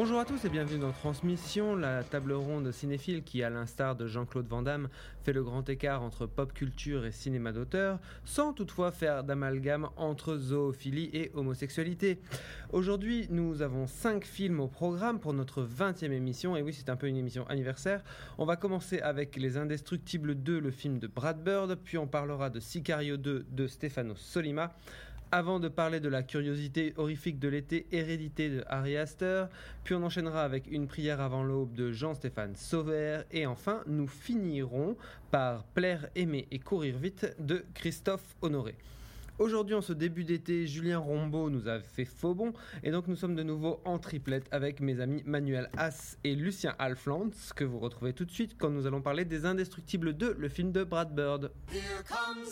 [0.00, 4.06] Bonjour à tous et bienvenue dans Transmission, la table ronde cinéphile qui, à l'instar de
[4.06, 4.88] Jean-Claude Van Damme,
[5.24, 10.36] fait le grand écart entre pop culture et cinéma d'auteur, sans toutefois faire d'amalgame entre
[10.36, 12.20] zoophilie et homosexualité.
[12.70, 16.96] Aujourd'hui, nous avons 5 films au programme pour notre 20e émission, et oui, c'est un
[16.96, 18.04] peu une émission anniversaire.
[18.38, 22.50] On va commencer avec Les Indestructibles 2, le film de Brad Bird, puis on parlera
[22.50, 24.76] de Sicario 2 de Stefano Solima.
[25.30, 29.48] Avant de parler de la curiosité horrifique de l'été hérédité de Harry Astor,
[29.84, 34.96] puis on enchaînera avec une prière avant l'aube de Jean-Stéphane Sauvert, et enfin nous finirons
[35.30, 38.74] par Plaire, aimer et courir vite de Christophe Honoré.
[39.38, 43.14] Aujourd'hui, en ce début d'été, Julien Rombaud nous a fait faux bon, et donc nous
[43.14, 47.78] sommes de nouveau en triplette avec mes amis Manuel Haas et Lucien Alflands, que vous
[47.78, 51.14] retrouvez tout de suite quand nous allons parler des Indestructibles 2, le film de Brad
[51.14, 51.52] Bird.
[51.70, 52.50] Here comes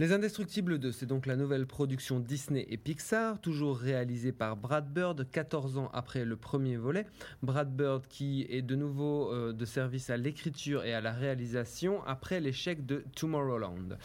[0.00, 4.90] Les Indestructibles 2, c'est donc la nouvelle production Disney et Pixar, toujours réalisée par Brad
[4.90, 7.04] Bird, 14 ans après le premier volet.
[7.42, 12.02] Brad Bird qui est de nouveau euh, de service à l'écriture et à la réalisation
[12.06, 13.98] après l'échec de Tomorrowland.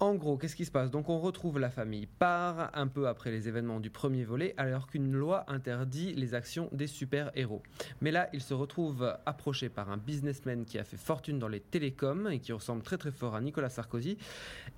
[0.00, 0.90] En gros, qu'est-ce qui se passe?
[0.90, 4.88] Donc on retrouve la famille part un peu après les événements du premier volet, alors
[4.88, 7.62] qu'une loi interdit les actions des super-héros.
[8.00, 11.60] Mais là, il se retrouve approché par un businessman qui a fait fortune dans les
[11.60, 14.18] télécoms et qui ressemble très très fort à Nicolas Sarkozy,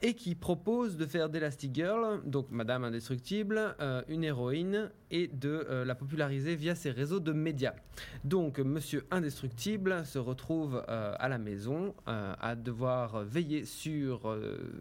[0.03, 5.67] et qui propose de faire d'Elastic Girl, donc Madame Indestructible, euh, une héroïne, et de
[5.71, 7.75] euh, la populariser via ses réseaux de médias.
[8.25, 14.37] Donc Monsieur Indestructible se retrouve euh, à la maison à devoir veiller sur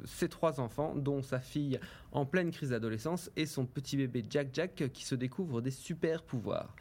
[0.05, 1.79] ses trois enfants, dont sa fille
[2.11, 6.21] en pleine crise d'adolescence et son petit bébé Jack Jack qui se découvre des super
[6.23, 6.75] pouvoirs.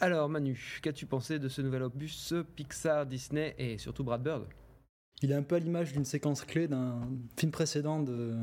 [0.00, 4.44] Alors Manu, qu'as-tu pensé de ce nouvel opus Pixar, Disney et surtout Brad Bird?
[5.22, 6.98] Il est un peu à l'image d'une séquence clé d'un
[7.36, 8.34] film précédent de,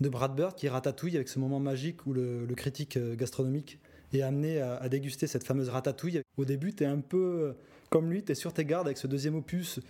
[0.00, 3.78] de Brad Bird qui Ratatouille avec ce moment magique où le, critique euh, gastronomique
[4.12, 6.22] est amené à, à déguster cette fameuse ratatouille.
[6.36, 7.52] Au début, tu es un peu euh,
[7.90, 9.80] comme lui, tu es sur tes gardes avec ce deuxième opus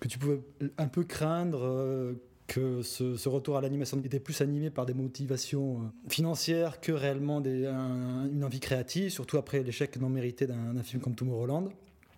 [0.00, 0.40] que tu pouvais
[0.78, 1.62] un peu craindre.
[1.64, 2.14] euh,
[2.46, 7.42] que ce, retour à l'animation était plus animé par des motivations euh, financières que réellement
[7.42, 11.70] une envie créative, surtout après l'échec non mérité d'un film comme Tomorrowland.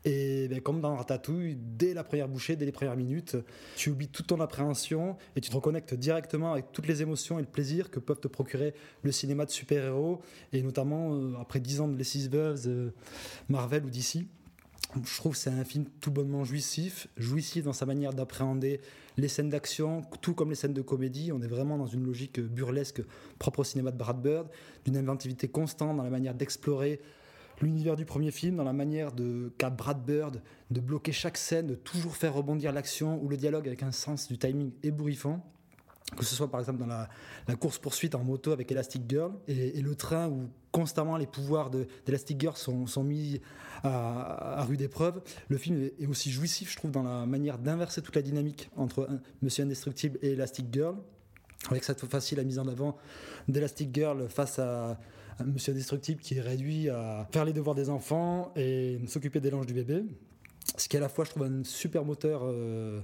[0.04, 3.36] Et ben, comme dans Ratatouille, dès la première bouchée, dès les premières minutes,
[3.74, 7.42] tu oublies toute ton appréhension et tu te reconnectes directement avec toutes les émotions et
[7.42, 8.72] le plaisir que peuvent te procurer
[9.02, 10.20] le cinéma de super-héros,
[10.52, 12.92] et notamment euh, après 10 ans de Les Six Veuves,
[13.48, 14.26] Marvel ou DC.
[15.04, 18.80] Je trouve que c'est un film tout bonnement jouissif, jouissif dans sa manière d'appréhender
[19.18, 21.32] les scènes d'action, tout comme les scènes de comédie.
[21.32, 23.02] On est vraiment dans une logique burlesque
[23.38, 24.48] propre au cinéma de Brad Bird,
[24.84, 27.00] d'une inventivité constante dans la manière d'explorer
[27.60, 31.66] l'univers du premier film, dans la manière de qu'a Brad Bird de bloquer chaque scène,
[31.66, 35.42] de toujours faire rebondir l'action ou le dialogue avec un sens du timing ébouriffant.
[36.14, 37.08] Que ce soit par exemple dans la,
[37.56, 42.40] course-poursuite en moto avec Elastic Girl et, le train où constamment les pouvoirs de- d'Elastic
[42.40, 43.40] Girl sont, mis
[43.82, 45.20] à, rude épreuve.
[45.48, 49.08] Le film est, aussi jouissif, je trouve, dans la manière d'inverser toute la dynamique entre
[49.42, 50.96] Monsieur Indestructible et Elastic Girl
[51.70, 52.96] avec cette fois-ci la mise en avant
[53.48, 54.98] d'Elastic Girl face à,
[55.44, 59.66] Monsieur Indestructible qui est réduit à faire les devoirs des enfants et s'occuper des langes
[59.66, 60.02] du bébé.
[60.78, 63.00] Ce qui est à la fois, je trouve, un super moteur euh,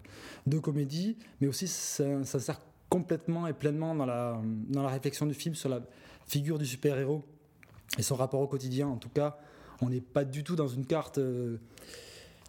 [0.46, 2.60] de comédie, mais aussi ça sert
[2.93, 5.81] complètement et pleinement dans la, dans la réflexion du film sur la
[6.27, 7.25] figure du super-héros
[7.99, 8.87] et son rapport au quotidien.
[8.87, 9.39] En tout cas,
[9.81, 11.56] on n'est pas du tout dans une carte euh,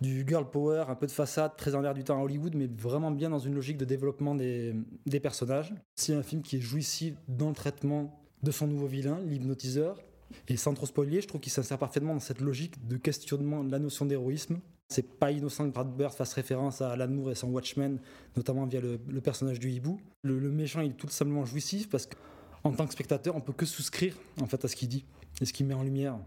[0.01, 2.67] du girl power, un peu de façade, très en l'air du temps à Hollywood, mais
[2.67, 4.75] vraiment bien dans une logique de développement des,
[5.05, 5.73] des personnages.
[5.95, 10.01] C'est un film qui est jouissif dans le traitement de son nouveau vilain, l'hypnotiseur.
[10.49, 13.71] Et sans trop spoiler, je trouve qu'il s'insère parfaitement dans cette logique de questionnement de
[13.71, 17.35] la notion d'héroïsme C'est pas innocent que Brad Bird fasse référence à Alan Moore et
[17.35, 17.99] son Watchmen,
[18.35, 19.99] notamment via le, personnage du hibou.
[20.23, 24.15] Le, méchant, est tout simplement jouissif parce qu'en tant que spectateur, on peut que souscrire
[24.41, 25.05] en fait à ce qu'il dit
[25.41, 26.17] et ce qu'il met en lumière.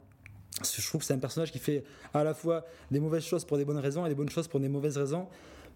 [0.63, 3.59] Je trouve que c'est un personnage qui fait à la fois des mauvaises choses pour
[3.59, 5.29] des bonnes raisons et des bonnes choses pour des mauvaises raisons,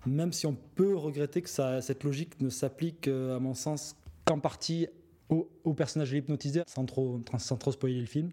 [0.07, 3.95] même si on peut regretter que cette logique ne s'applique, euh, à mon sens,
[4.25, 4.89] qu'en partie
[5.29, 6.15] au, personnage
[6.87, 8.31] trop, sans trop spoiler le film.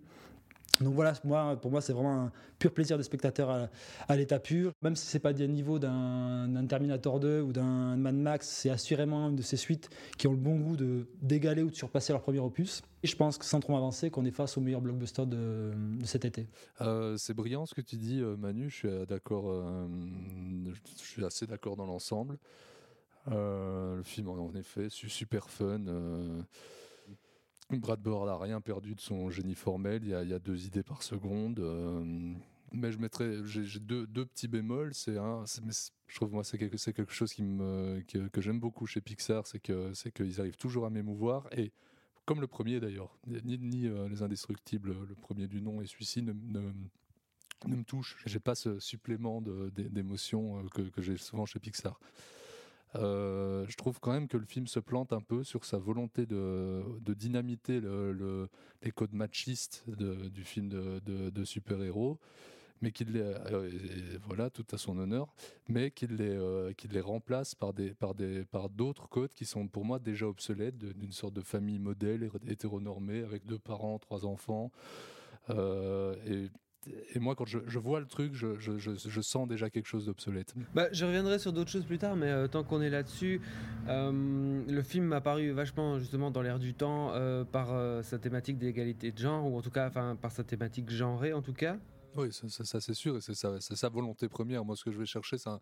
[0.81, 3.69] Donc voilà, moi, pour moi, c'est vraiment un pur plaisir de spectateur
[4.07, 4.71] à, l'état pur.
[4.81, 9.29] Même si c'est pas du niveau d'un Terminator 2 ou d'un Mad Max, c'est assurément
[9.29, 12.21] une de ces suites qui ont le bon goût de d'égaler ou de surpasser leur
[12.21, 12.81] premier opus.
[13.03, 15.71] Et je pense que sans trop m'avancer, qu'on est face au meilleur blockbuster de,
[16.03, 16.47] cet été.
[16.81, 18.69] Euh, c'est brillant ce que tu dis, euh, Manu.
[18.69, 19.49] Je suis d'accord.
[19.49, 19.87] euh,
[20.99, 22.37] je suis assez d'accord dans l'ensemble.
[23.29, 25.81] Le film, en effet, su- super fun.
[27.71, 30.01] Brad Bird n'a rien perdu de son génie formel.
[30.03, 31.59] Il y a, deux idées par seconde.
[31.59, 32.33] euh,
[32.73, 34.93] mais je mettrais, j'ai deux, petits bémols.
[34.93, 35.45] C'est un,
[36.07, 37.43] je trouve moi c'est quelque, quelque chose qui
[38.07, 41.71] que, j'aime beaucoup chez Pixar, c'est que c'est qu'ils arrivent toujours à m'émouvoir et
[42.25, 46.21] comme le premier d'ailleurs, ni, ni euh, les Indestructibles, le premier du nom et celui-ci
[46.21, 46.73] ne, ne,
[47.67, 48.17] ne me touche.
[48.25, 51.97] J'ai pas ce supplément d'émotion euh, que j'ai souvent chez Pixar.
[52.95, 56.25] Euh, je trouve quand même que le film se plante un peu sur sa volonté
[56.25, 58.49] de, dynamiter le- le-
[58.81, 60.99] les codes machistes du film de,
[61.43, 62.17] super-héros,
[62.81, 65.33] mais qu'il les, euh, et- voilà, tout à son honneur,
[65.67, 71.11] mais qu'il les, euh, remplace par d'autres codes qui sont pour moi déjà obsolètes, d'une
[71.11, 74.71] sorte de famille modèle hé- hétéronormée avec deux parents, trois enfants.
[77.13, 79.85] Et moi, quand je, je vois le truc, je, je- je- je sens déjà quelque
[79.87, 80.53] chose d'obsolète.
[80.73, 83.41] Bah, je reviendrai sur d'autres choses plus tard, mais euh, tant qu'on est là-dessus,
[83.87, 87.67] euh, le film m'a paru vachement justement dans l'air du temps euh, par
[88.03, 91.41] sa thématique d'égalité de genre, ou en tout cas, enfin par sa thématique genrée en
[91.41, 91.77] tout cas.
[92.15, 94.65] Oui, ça, ça- ça, c'est sûr, et c'est sa, c'est sa volonté première.
[94.65, 95.59] Moi, ce que je vais chercher, c'est un,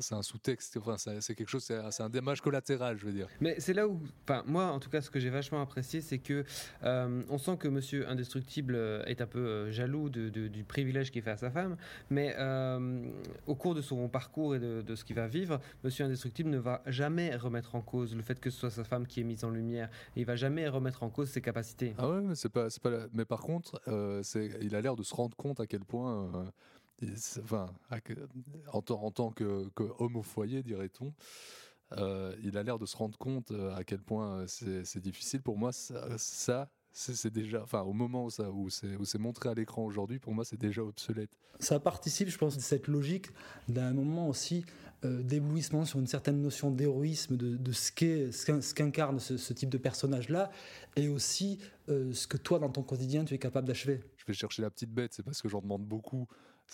[0.00, 3.28] c'est un, sous-texte, enfin, c'est quelque chose, c'est un, dommage collatéral, je veux dire.
[3.40, 6.18] Mais c'est là où, enfin moi en tout cas, ce que j'ai vachement apprécié, c'est
[6.18, 6.44] que
[6.82, 10.64] euh, on sent que Monsieur Indestructible euh, est un peu euh, jaloux de- de- du
[10.64, 11.76] privilège qu'il fait à sa femme,
[12.10, 13.06] mais euh,
[13.46, 16.58] au cours de son parcours et de, de ce qu'il va vivre, Monsieur Indestructible ne
[16.58, 19.44] va jamais remettre en cause le fait que ce soit sa femme qui est mise
[19.44, 21.94] en lumière, et il va jamais remettre en cause ses capacités.
[21.98, 22.90] Ah ouais, mais c'est pas, c'est pas.
[22.90, 25.84] la- Mais par contre, euh, c'est, il a l'air de se rendre compte à quel
[25.84, 26.30] point,
[27.42, 27.66] enfin,
[28.72, 31.12] en, tant- en tant que, que homme au foyer, dirait-on,
[31.92, 35.42] euh, il a l'air de se rendre compte euh, à quel point euh, c'est, difficile.
[35.42, 39.54] Pour moi, ça, ça, c'est, déjà, enfin, au moment où ça, où c'est, montré à
[39.54, 41.30] l'écran aujourd'hui, pour moi, c'est déjà obsolète.
[41.60, 43.28] Ça participe, je pense, de cette logique
[43.68, 44.64] d'un moment aussi
[45.04, 47.92] euh, d'éblouissement sur une certaine notion d'héroïsme, de, de ce
[48.72, 50.50] qu'incarne ce, ce type de personnage-là,
[50.96, 51.58] et aussi
[51.88, 54.00] euh, ce que toi, dans ton quotidien, tu es capable d'achever.
[54.16, 56.26] je vais chercher la petite bête, c'est parce que j'en demande beaucoup.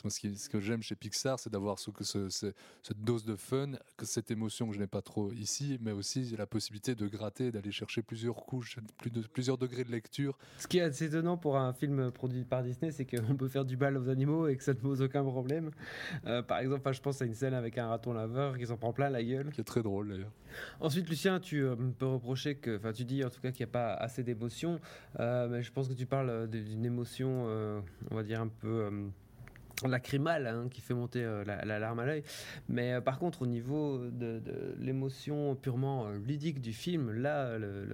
[0.08, 2.52] Ce, qui- ce que j'aime chez Pixar, c'est d'avoir ce, ce- ce-
[2.82, 3.72] cette dose de fun,
[4.02, 7.70] cette émotion que je n'ai pas trop ici, mais aussi la possibilité de gratter, d'aller
[7.70, 10.38] chercher plusieurs couches, plus de, plusieurs degrés de lecture.
[10.58, 13.66] Ce qui est assez étonnant pour un film produit par Disney, c'est qu'on peut faire
[13.66, 15.70] du bal aux animaux et que ça ne pose aucun problème.
[16.24, 18.92] Euh, par exemple, je pense à une scène avec un raton laveur qui s'en prend
[18.94, 19.50] plein la gueule.
[19.50, 20.32] qui est très drôle d'ailleurs.
[20.80, 23.70] Ensuite, Lucien, tu euh, peux reprocher que, enfin, tu dis en tout cas qu'il n'y
[23.70, 24.80] a pas assez d'émotion,
[25.18, 27.44] euh, mais je pense que tu parles euh, d'une émotion,
[28.10, 28.88] on va dire un peu
[29.88, 32.22] lacrymale, hein, qui fait monter euh, la, la larme à l'œil.
[32.68, 34.40] Mais euh, par contre, au niveau de,
[34.78, 37.86] l'émotion purement euh, ludique du film, là, le,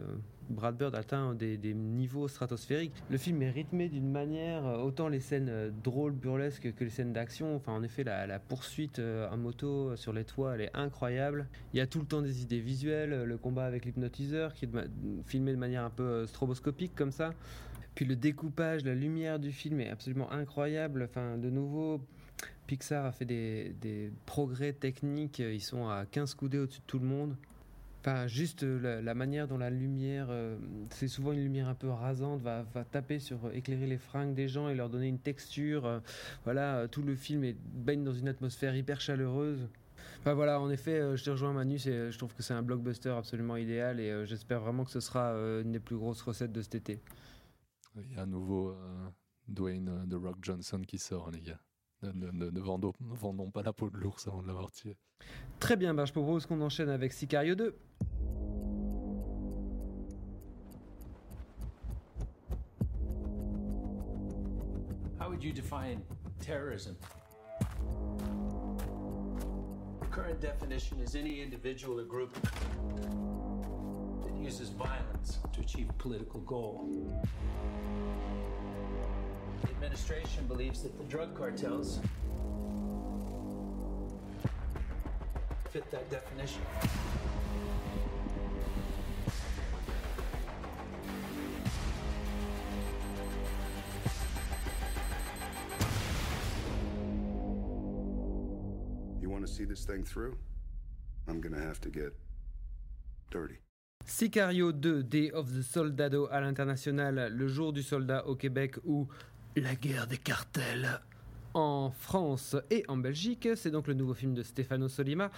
[0.48, 2.92] Brad Bird atteint des, niveaux stratosphériques.
[3.10, 6.90] Le film est rythmé d'une manière, euh, autant les scènes euh, drôles, burlesques que les
[6.90, 7.56] scènes d'action.
[7.56, 11.48] Enfin, en effet, la, la poursuite en moto sur les toits, elle est incroyable.
[11.74, 14.70] Il y a tout le temps des idées visuelles, le combat avec l'hypnotiseur qui est
[15.26, 17.32] filmé de manière un peu stroboscopique comme ça.
[17.96, 21.02] Puis le découpage, la lumière du film est absolument incroyable.
[21.08, 21.98] Enfin, de nouveau,
[22.66, 25.38] Pixar a fait des, progrès techniques.
[25.38, 27.34] Ils sont à 15 coudées au-dessus de tout le monde.
[28.02, 30.56] Enfin, juste la, manière dont la lumière, euh,
[30.90, 34.68] c'est souvent une lumière un peu rasante, va, taper sur éclairer les fringues des gens
[34.68, 35.86] et leur donner une texture.
[35.86, 35.98] euh,
[36.44, 39.66] voilà, euh, tout le film est, baigne dans une atmosphère hyper chaleureuse.
[40.20, 43.56] Enfin voilà, en effet, je te rejoins Manu, je trouve que c'est un blockbuster absolument
[43.56, 47.00] idéal et j'espère vraiment que ce sera une des plus grosses recettes de cet été.
[47.96, 49.08] Il y a un nouveau euh,
[49.48, 51.60] Dwayne euh, The Rock Johnson qui sort, les gars.
[52.02, 54.70] Ne, ne- ne- ne vendons, ne vendons pas la peau de l'ours avant de l'avoir
[54.70, 54.96] tué.
[55.60, 57.74] Très bien, bah, je propose qu'on enchaîne avec Sicario 2.
[65.18, 66.02] How would you define
[66.40, 66.96] terrorism?
[70.10, 72.36] Current definition is any individual or group
[74.46, 76.88] uses violence to achieve a political goal.
[79.62, 81.98] The administration believes that the drug cartels
[85.70, 86.62] fit that definition.
[99.20, 100.38] You want to see this thing through?
[101.26, 102.16] I'm going to have to get
[103.32, 103.56] dirty.
[104.04, 109.08] Sicario 2, Day of the Soldado à l'international, le jour du soldat au Québec ou
[109.56, 111.00] la guerre des cartels
[111.54, 113.48] en France et en Belgique.
[113.54, 115.30] C'est donc le nouveau film de Stefano Solima,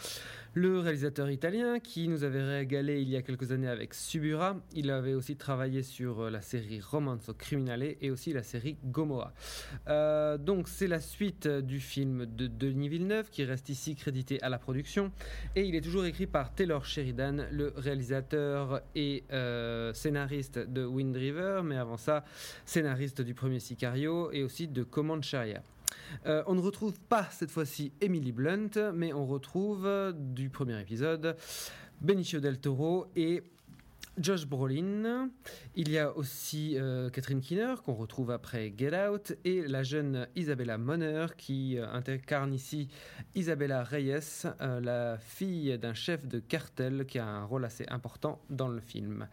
[0.55, 4.57] le réalisateur italien qui nous avait régalé il y a quelques années avec Subura.
[4.75, 9.33] Il avait aussi travaillé sur euh, la série Romanzo Criminale et aussi la série Gomorrah.
[9.89, 14.49] Euh, donc c'est la suite du film de Denis Villeneuve qui reste ici crédité à
[14.49, 15.13] la production
[15.55, 21.17] et il est toujours écrit par Taylor Sheridan, le réalisateur et euh, scénariste de Wind
[21.17, 22.25] River, mais avant ça
[22.65, 25.63] scénariste du premier Sicario et aussi de Command Sharia.
[26.27, 30.81] Euh, on ne retrouve pas cette fois-ci Emily Blunt, mais on retrouve euh, du premier
[30.81, 31.37] épisode
[32.01, 33.43] Benicio del Toro et
[34.19, 35.31] Josh Brolin.
[35.77, 40.27] Il y a aussi euh, Catherine Keener qu'on retrouve après Get Out et la jeune
[40.35, 42.89] Isabella Moner qui incarne ici
[43.35, 48.69] Isabella Reyes, la fille d'un chef de cartel qui a un rôle assez important dans
[48.69, 49.29] le film.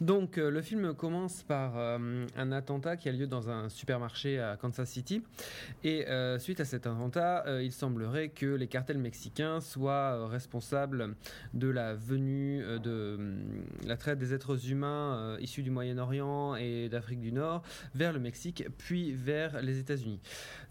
[0.00, 4.40] Donc euh, le film commence par euh, un attentat qui a lieu dans un supermarché
[4.40, 5.22] à Kansas City
[5.84, 11.14] et euh, suite à cet attentat, il semblerait que les cartels mexicains soient responsables
[11.52, 13.42] de la venue de hum,
[13.86, 17.62] la traite des êtres humains issus du Moyen-Orient et d'Afrique du Nord
[17.94, 20.20] vers le Mexique puis vers les États-Unis.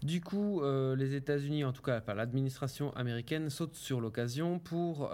[0.02, 0.62] Du coup,
[0.96, 5.10] les États-Unis, en tout cas enfin, l'administration américaine, saute sur l'occasion pour,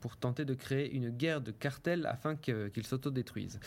[0.00, 3.60] pour tenter de créer une guerre de cartels afin que- qu'ils s'autodétruisent.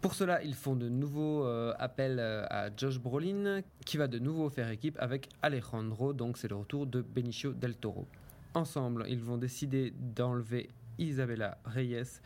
[0.00, 4.18] Pour cela, ils font de nouveaux euh, appels euh, à Josh Brolin, qui va de
[4.18, 8.06] nouveau faire équipe avec Alejandro, donc c'est le retour de Benicio del Toro.
[8.54, 12.20] Ensemble, ils vont décider d'enlever Isabella Reyes,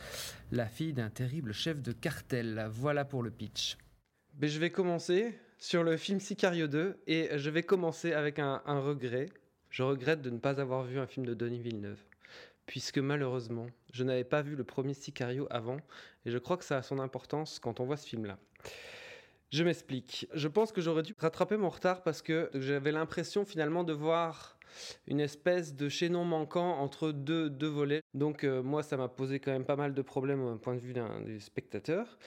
[0.50, 2.66] la fille d'un terrible chef de cartel.
[2.70, 3.78] Voilà pour le pitch.
[4.34, 8.60] Ben, je vais commencer sur le film Sicario 2 et je vais commencer avec un
[8.66, 9.28] regret.
[9.70, 12.02] Je regrette de ne pas avoir vu un film de Denis Villeneuve,
[12.66, 15.78] puisque malheureusement, je n'avais pas vu le premier Sicario avant
[16.24, 18.38] et je crois que ça a son importance quand on voit ce film-là.
[19.50, 20.28] Je m'explique.
[20.34, 24.58] Je pense que j'aurais dû rattraper mon retard parce que j'avais l'impression finalement de voir
[25.06, 28.02] une espèce de chaînon manquant entre deux, deux volets.
[28.12, 30.80] Donc euh, moi, ça m'a posé quand même pas mal de problèmes au point de
[30.80, 30.94] vue
[31.24, 32.18] du spectateur.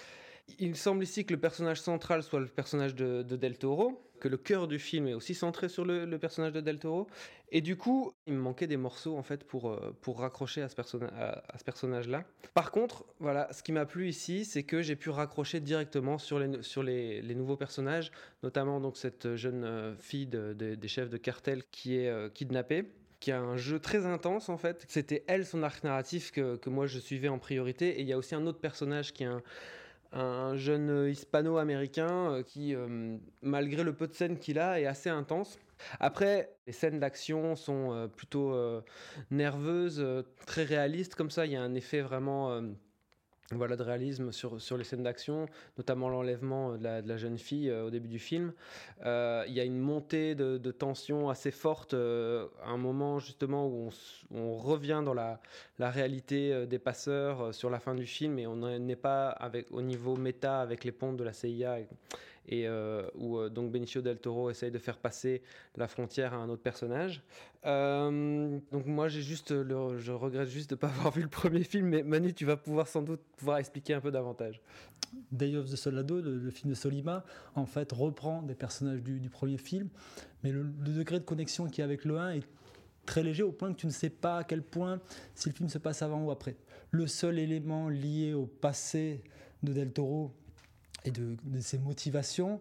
[0.57, 4.37] Il semble ici que le personnage central soit le personnage de Del Toro, que le
[4.37, 7.07] cœur du film est aussi centré sur le, personnage de Del Toro.
[7.51, 10.69] Et du coup, il me manquait des morceaux en fait pour, euh, pour raccrocher à
[10.69, 12.23] ce, personna- à- ce personnage-là.
[12.53, 16.37] Par contre, voilà, ce qui m'a plu ici, c'est que j'ai pu raccrocher directement sur
[16.39, 18.11] les, sur les, les nouveaux personnages,
[18.43, 22.29] notamment donc cette jeune euh, fille de- de- des chefs de cartel qui est euh,
[22.29, 22.85] kidnappée
[23.19, 24.85] qui a un jeu très intense en fait.
[24.87, 27.99] C'était elle son arc narratif que, que moi je suivais en priorité.
[27.99, 29.41] Et il y a aussi un autre personnage qui est un,
[30.11, 34.85] un jeune euh, hispano-américain euh, qui, euh, malgré le peu de scènes qu'il a, est
[34.85, 35.59] assez intense.
[35.99, 38.53] Après, les scènes d'action sont plutôt
[39.31, 40.05] nerveuses,
[40.45, 41.15] très réalistes.
[41.15, 42.61] Comme ça, il y a un effet vraiment
[43.51, 47.37] voilà, de réalisme sur, sur les scènes d'action, notamment l'enlèvement de la, de la jeune
[47.39, 48.53] fille euh, au début du film.
[49.05, 53.67] Euh, Il y a une montée de, tension assez forte euh, à un moment justement
[53.67, 53.89] où
[54.31, 55.41] on, on revient dans la,
[55.79, 58.95] la réalité euh, des passeurs euh, sur la fin du film et on n'en est
[58.95, 61.79] pas avec, au niveau méta avec les pontes de la CIA
[62.47, 65.41] et, euh, où euh, donc Benicio del Toro essaye de faire passer
[65.75, 67.23] la frontière à un autre personnage.
[67.65, 71.29] Euh, donc moi j'ai juste le, je regrette juste de ne pas avoir vu le
[71.29, 74.61] premier film, mais Manu tu vas pouvoir sans doute pouvoir expliquer un peu davantage.
[75.31, 77.23] Day of the Soldado, le, film de Solima,
[77.55, 79.89] en fait, reprend des personnages du, du premier film,
[80.43, 82.43] mais le, le degré de connexion qu'il y a avec le 1 est
[83.09, 85.01] très léger au point que tu ne sais pas à quel point
[85.33, 86.55] si le film se passe avant ou après.
[86.91, 89.23] Le seul élément lié au passé
[89.63, 90.31] de Del Toro
[91.05, 92.59] et de, de ses motivations,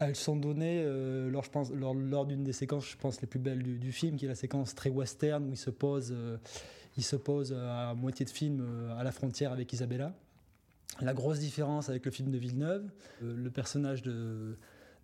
[0.00, 1.44] elles sont données euh, lors,
[1.74, 4.34] lors, lors d'une des séquences, je pense, les plus belles du, film, qui est la
[4.34, 6.38] séquence très western où il se pose, euh,
[6.96, 10.14] il se pose à moitié de film euh, à la frontière avec Isabella.
[11.00, 12.90] La grosse différence avec le film de Villeneuve,
[13.22, 14.56] euh, le personnage de-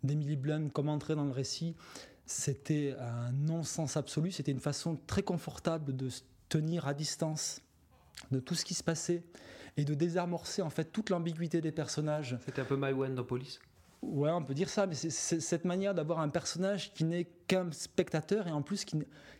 [0.02, 1.74] d'Emily Blunt, comme entrée dans le récit,
[2.24, 4.32] c'était un non-sens absolu.
[4.32, 7.60] C'était une façon très confortable de se tenir à distance
[8.30, 9.22] de tout ce qui se passait
[9.76, 12.36] et de désamorcer en fait toute l'ambiguïté des personnages.
[12.44, 13.58] C'était un peu My One dans Police.
[14.02, 17.70] Ouais, on peut dire ça, mais c'est cette manière d'avoir un personnage qui n'est qu'un
[17.72, 18.98] spectateur et en plus qui,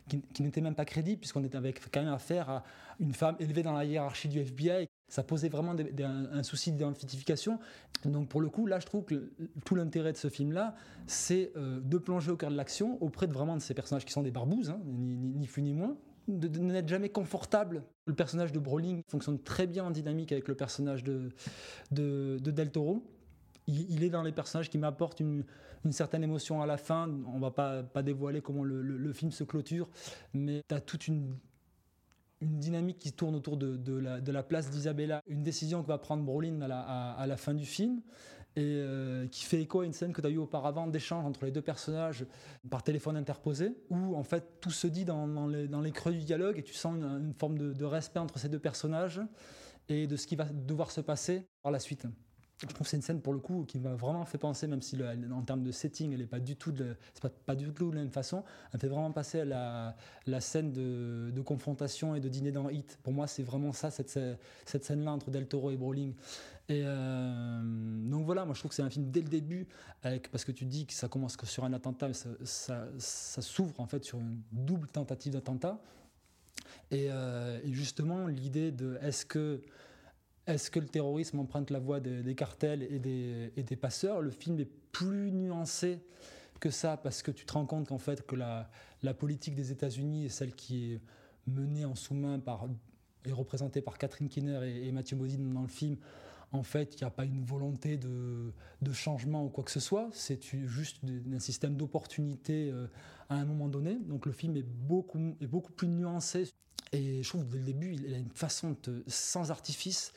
[0.09, 2.63] qui- qui n'était même pas crédible, puisqu'on était avec quand même affaire à
[2.99, 4.87] une femme élevée dans la hiérarchie du FBI.
[5.07, 7.59] Ça posait vraiment des- des- un, un souci d'identification.
[8.03, 9.31] Donc pour le coup, là, je trouve que
[9.63, 10.75] tout l'intérêt de ce film-là,
[11.05, 14.11] c'est euh, de plonger au cœur de l'action auprès de vraiment de ces personnages qui
[14.11, 15.95] sont des barbouzes, hein, ni, ni, ni plus ni moins.
[16.27, 17.83] De, n'être jamais confortable.
[18.05, 21.29] Le personnage de Brolin fonctionne très bien en dynamique avec le personnage de,
[21.91, 23.03] de, de Del Toro.
[23.67, 25.43] Il, est dans les personnages qui m'apportent une,
[25.83, 27.09] une certaine émotion à la fin.
[27.33, 29.89] On va pas, pas dévoiler comment le, le- film se clôture,
[30.33, 31.35] mais tu as toute une,
[32.39, 35.21] une dynamique qui tourne autour de, de la, place d'Isabella.
[35.27, 38.01] Une décision que va prendre Brolin à la, à la fin du film
[38.57, 41.45] et euh, qui fait écho à une scène que tu as eue auparavant d'échange entre
[41.45, 42.25] les deux personnages
[42.71, 46.63] par téléphone interposé, où en fait tout se dit dans, les, creux du dialogue et
[46.63, 49.21] tu sens une, forme de respect entre ces deux personnages
[49.89, 52.07] et de ce qui va devoir se passer par la suite.
[52.59, 54.81] Je trouve que c'est une scène pour le coup qui m'a vraiment fait penser, même
[54.81, 54.97] si
[55.31, 57.91] en termes de setting, elle n'est pas du tout de, c'est pas, pas du tout
[57.91, 59.95] de la même façon, elle fait vraiment passer à
[60.25, 62.97] la, scène de, confrontation et de dîner dans Hit.
[63.03, 64.19] Pour moi, c'est vraiment ça, cette,
[64.65, 66.13] cette scène-là entre Del Toro et Brolin.
[66.69, 67.61] Et euh,
[68.09, 69.67] donc voilà, moi je trouve que c'est un film dès le début,
[70.01, 72.87] parce que tu dis que ça commence sur un attentat, mais ça,
[73.39, 75.79] s'ouvre en fait sur une double tentative d'attentat.
[76.91, 79.61] Et, euh, et justement, l'idée de est-ce que,
[80.47, 84.21] est que le terrorisme emprunte la voie des, cartels et des, passeurs?
[84.21, 85.99] Le film est plus nuancé
[86.59, 88.69] que ça, parce que tu te rends compte qu'en fait, que la,
[89.13, 91.01] politique des États-Unis est celle qui est
[91.45, 92.67] menée en sous-main par
[93.25, 95.97] est représentée par Catherine Keener et, et Mathieu Modine dans le film.
[96.51, 98.53] En fait, il n'y a pas une volonté de,
[98.93, 100.09] changement ou quoi que ce soit.
[100.13, 102.87] C'est juste un système d'opportunité euh,
[103.29, 103.97] à un moment donné.
[103.99, 106.49] Donc le film est beaucoup, est beaucoup plus nuancé.
[106.93, 110.13] Et je trouve que dès le début, il a une façon de sans artifice.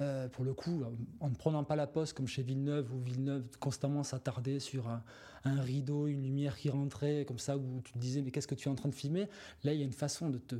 [0.00, 0.82] Euh, pour le coup,
[1.20, 5.02] en ne prenant pas la poste comme chez Villeneuve, où Villeneuve constamment s'attardait sur un,
[5.44, 8.68] rideau, une lumière qui rentrait, comme ça, où tu te disais, mais qu'est-ce que tu
[8.68, 9.28] es en train de filmer?
[9.64, 10.56] Là, il y a une façon de te,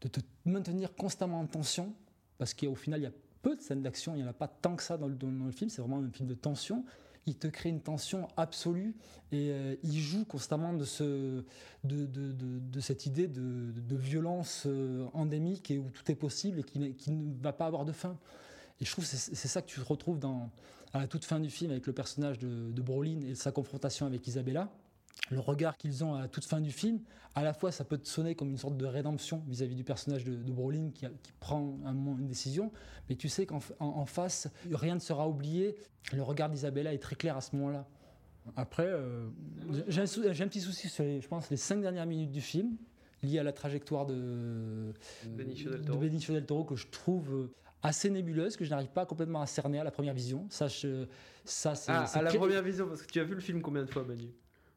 [0.00, 1.92] de te maintenir constamment en tension,
[2.38, 4.48] parce qu'au final, il y a peu de scènes d'action, il n'y en a pas
[4.48, 5.16] tant que ça dans le,
[5.50, 6.84] film, c'est vraiment un film de tension.
[7.26, 8.96] Il te crée une tension absolue
[9.32, 11.44] et euh, il joue constamment de, ce,
[11.84, 16.94] de, de, de- cette idée de, violence euh, endémique et où tout est possible et
[16.94, 18.16] qui ne va pas avoir de fin.
[18.80, 20.50] Et je trouve que c'est ça que tu retrouves dans,
[20.92, 24.06] à la toute fin du film avec le personnage de, de Brolin et sa confrontation
[24.06, 24.70] avec Isabella.
[25.30, 27.00] Le regard qu'ils ont à la toute fin du film,
[27.34, 30.24] à la fois ça peut te sonner comme une sorte de rédemption vis-à-vis du personnage
[30.24, 32.70] de, de Brolin qui, a- qui prend un moment une décision,
[33.08, 35.74] mais tu sais qu'en f- en, en face, rien ne sera oublié.
[36.12, 37.86] Le regard d'Isabella est très clair à ce moment-là.
[38.56, 39.28] Après, euh,
[39.88, 40.04] j'ai un,
[40.48, 42.76] petit souci sur, les, je pense, les cinq dernières minutes du film,
[43.22, 44.94] liées à la trajectoire de
[45.26, 45.98] Benicio del de Toro.
[45.98, 49.46] Benicio del Toro, que je trouve euh, assez nébuleuse, que je n'arrive pas complètement à
[49.46, 50.46] cerner à la première vision.
[50.50, 51.06] Ça, je-
[51.44, 53.62] ça c'est Ah, c'est à la première vision, parce que tu as vu le film
[53.62, 54.28] combien de fois, Manu?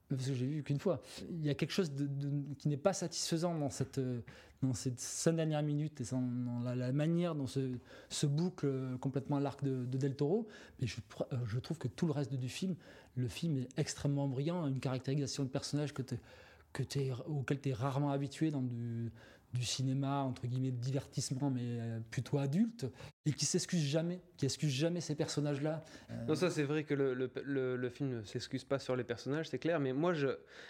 [0.09, 1.01] Parce que j'ai vu qu'une fois.
[1.29, 3.99] Il y a quelque chose de, de- qui n'est pas satisfaisant dans cette,
[4.61, 7.71] dans cette cinq dernières minutes et dans, dans la, la manière dont se,
[8.09, 10.47] se boucle euh, complètement l'arc de, de Del Toro.
[10.81, 10.97] Mais je,
[11.31, 12.75] euh, je trouve que tout le reste du film,
[13.15, 16.03] le film est extrêmement brillant, une caractérisation de personnage que
[17.27, 19.11] auquel tu es rarement habitué dans du,
[19.53, 22.85] du cinéma, entre guillemets, de divertissement, mais euh, plutôt adulte,
[23.25, 25.83] et qui s'excuse jamais, qui excuse jamais ces personnages-là.
[26.09, 29.03] Euh, Non, ça c'est vrai que le, le, le- film ne s'excuse pas sur les
[29.03, 30.13] personnages, c'est clair, mais moi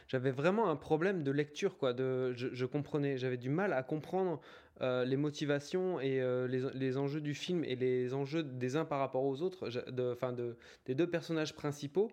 [0.07, 1.93] j'avais vraiment un problème de lecture, quoi.
[1.93, 4.41] De, je, je comprenais, j'avais du mal à comprendre
[4.81, 8.99] euh, les motivations et les, les enjeux du film et les enjeux des uns par
[8.99, 12.11] rapport aux autres, de, enfin de, des deux personnages principaux.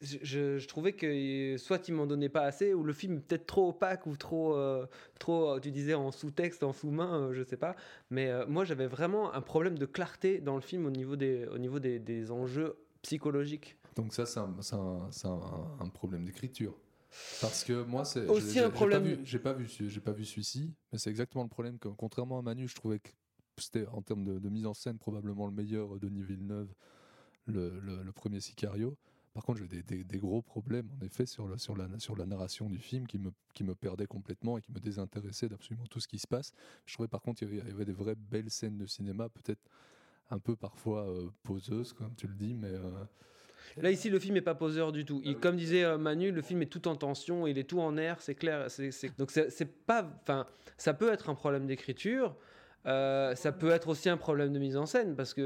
[0.00, 3.20] Je, je- je trouvais que soit ils m'en donnaient pas assez, ou le film est
[3.20, 4.86] peut-être trop opaque ou trop, euh,
[5.18, 7.74] trop, euh, tu disais en sous-texte, en sous-main, euh, je sais pas.
[8.10, 11.46] Mais euh, moi, j'avais vraiment un problème de clarté dans le film au niveau des,
[11.46, 13.76] au niveau des, des enjeux psychologiques.
[13.96, 16.74] Donc ça, c'est un, un- un- un problème d'écriture.
[17.40, 20.98] Parce que moi, c'est Aussi un problème- J'ai pas vu, j'ai pas vu, celui-ci, mais
[20.98, 23.08] c'est exactement le problème que, contrairement à Manu, je trouvais que
[23.56, 26.68] c'était en termes de, de mise en scène probablement le meilleur de Denis Villeneuve,
[27.46, 28.96] le, le- le premier Sicario.
[29.34, 32.16] Par contre, j'ai des, des- des gros problèmes, en effet, sur, le, sur, la, sur
[32.16, 35.86] la narration du film qui me, qui me perdait complètement et qui me désintéressait d'absolument
[35.86, 36.52] tout ce qui se passe.
[36.86, 38.86] Je trouvais par contre qu'il y avait- il y avait des vraies belles scènes de
[38.86, 39.60] cinéma, peut-être
[40.30, 42.68] un peu parfois euh, poseuses, comme tu le dis, mais...
[42.72, 43.04] euh,
[43.76, 45.20] Là, ici, le film n'est pas poseur du tout.
[45.24, 47.96] Il, comme disait euh, Manu, le film est tout en tension, il est tout en
[47.96, 48.70] air, c'est clair.
[48.70, 50.10] c'est- Donc, c'est c'est pas.
[50.22, 50.46] Enfin,
[50.78, 52.34] ça peut être un problème d'écriture.
[52.86, 55.40] Euh, ça peut être aussi un problème de mise en scène parce que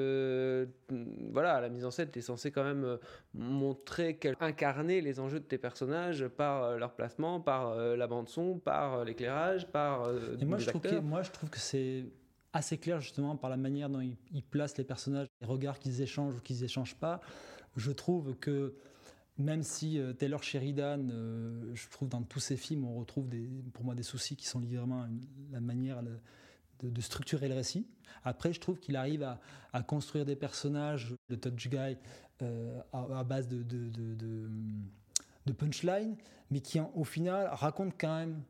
[0.93, 2.99] euh, voilà la mise en scène tu es censé quand même euh,
[3.35, 8.29] montrer quel- incarner les enjeux de tes personnages par euh, leur placement par la bande
[8.29, 10.09] son par l'éclairage par
[10.41, 11.03] Et moi les je, trouve que, acteurs.
[11.03, 12.05] moi, je trouve que c'est
[12.53, 16.03] assez clair justement par la manière dont ils, ils placent les personnages, les regards qu'ils
[16.03, 17.21] échangent ou qu'ils échangent pas.
[17.77, 18.75] Je trouve que
[19.39, 23.49] même si euh, Taylor Sheridan, euh, je trouve dans tous ses films, on retrouve des,
[23.73, 26.03] pour moi des soucis qui sont liés vraiment à une- la manière
[26.83, 27.87] de, structurer le récit.
[28.25, 29.23] Après, je trouve qu'il arrive
[29.73, 31.97] à, construire des personnages, le touch guy,
[32.43, 36.17] euh, à, base de, de, punchline,
[36.51, 38.43] mais qui en- au final racontent quand même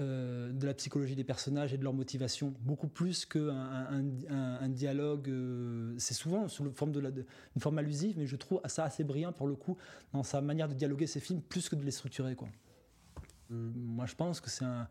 [0.00, 4.58] euh, de la psychologie des personnages et de leur motivation, beaucoup plus qu'un un, un-
[4.60, 5.28] un dialogue.
[5.28, 7.10] euh, c'est souvent sous la forme de la,
[7.58, 9.76] forme allusive, mais je trouve ça assez brillant pour le coup
[10.12, 12.34] dans sa manière de dialoguer ces films, plus que de les structurer.
[12.34, 12.48] Quoi.
[13.50, 14.88] Moi, je pense que c'est un.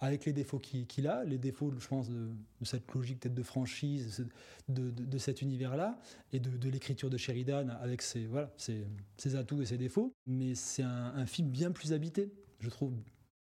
[0.00, 2.28] Avec les défauts qu'il a, les défauts, je pense, de,
[2.60, 4.26] de cette logique peut-être de franchise,
[4.68, 5.98] de, de- de cet univers-là,
[6.32, 10.12] et de, de l'écriture de Sheridan avec ses, voilà, ses, ses atouts et ses défauts.
[10.26, 12.92] Mais c'est un, un film bien plus habité, je trouve,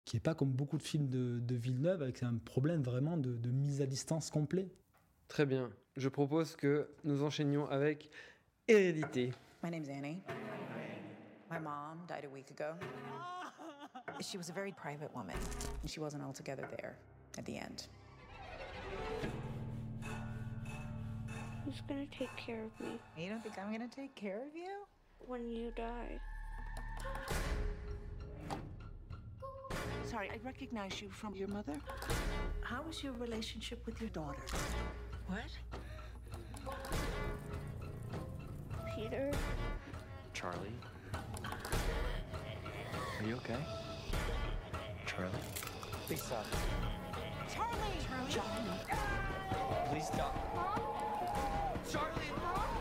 [0.06, 3.38] qui n'est pas comme beaucoup de films de, de Villeneuve, avec un problème vraiment de,
[3.38, 4.70] de mise à distance complet.
[5.30, 5.72] Très bien.
[5.96, 8.10] Je propose que nous enchaînions avec
[8.68, 9.32] Hérédité.
[9.64, 10.22] My name's Annie.
[11.50, 12.78] My mom died a week ago.
[14.22, 15.36] She was a very private woman,
[15.82, 16.98] and she wasn't altogether there
[17.38, 17.88] at the end.
[21.66, 24.86] Who's gonna take care of me You don't think I'm gonna take care of you?
[25.28, 26.20] when you die?
[30.06, 31.74] Sorry, I recognize you from your mother.
[32.62, 34.40] How is your relationship with your daughter?
[35.28, 36.76] What?
[38.96, 39.32] Peter?
[40.34, 40.74] Charlie?
[43.22, 43.56] Are you okay?
[45.06, 45.32] Charlie?
[46.08, 46.44] Please stop.
[47.54, 47.78] Charlie!
[48.32, 48.50] Charlie!
[49.92, 50.34] Please stop.
[51.92, 52.10] Charlie!
[52.10, 52.81] What's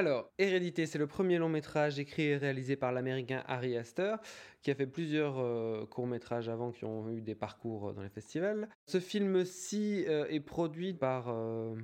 [0.00, 4.16] Alors, Hérédité, c'est le premier long métrage écrit et réalisé par l'américain Harry Astor,
[4.62, 8.00] qui a fait plusieurs euh, courts métrages avant qui ont eu des parcours euh, dans
[8.00, 8.70] les festivals.
[8.86, 11.36] Ce film-ci euh, est produit par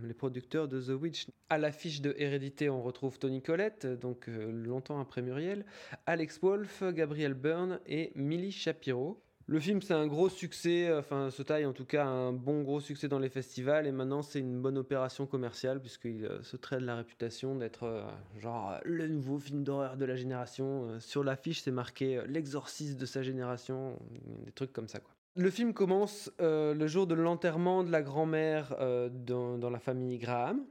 [0.02, 1.26] les producteurs de The Witch.
[1.50, 5.66] À l'affiche de Hérédité, on retrouve Tony Collette, donc longtemps après Muriel,
[6.06, 9.25] Alex Wolff, Gabriel Byrne et Millie Shapiro.
[9.48, 12.80] Le film, c'est un gros succès, enfin, se taille en tout cas un bon gros
[12.80, 16.80] succès dans les festivals, et maintenant c'est une bonne opération commerciale, puisqu'il euh, se traite
[16.80, 18.02] de la réputation d'être euh,
[18.40, 20.88] genre euh, le nouveau film d'horreur de la génération.
[20.88, 23.96] Euh, sur l'affiche, c'est marqué euh, l'exorciste de sa génération,
[24.44, 24.98] des trucs comme ça.
[25.36, 30.18] Le film commence euh, le jour de l'enterrement de la grand-mère euh, dans la famille
[30.18, 30.64] Graham.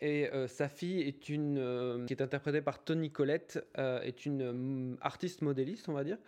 [0.00, 4.42] Et euh, sa fille est euh, qui est interprétée par Tony Collette, euh, est une
[4.42, 6.18] euh, artiste modéliste, on va dire.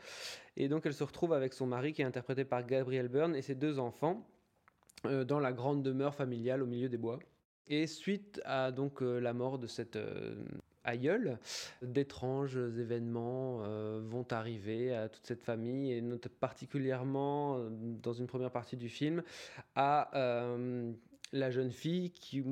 [0.57, 3.43] Et donc elle se retrouve avec son mari qui est interprété par Gabriel Byrne et
[3.43, 4.27] ses deux enfants
[5.05, 7.21] dans la grande demeure familiale au milieu des bois.
[7.69, 9.99] Et suite à donc la mort de cette
[10.85, 11.39] aïeule,
[11.81, 13.63] d'étranges événements
[14.01, 19.23] vont arriver à toute cette famille et note- particulièrement dans une première partie du film
[19.75, 20.11] à
[21.33, 22.45] la jeune fille qui,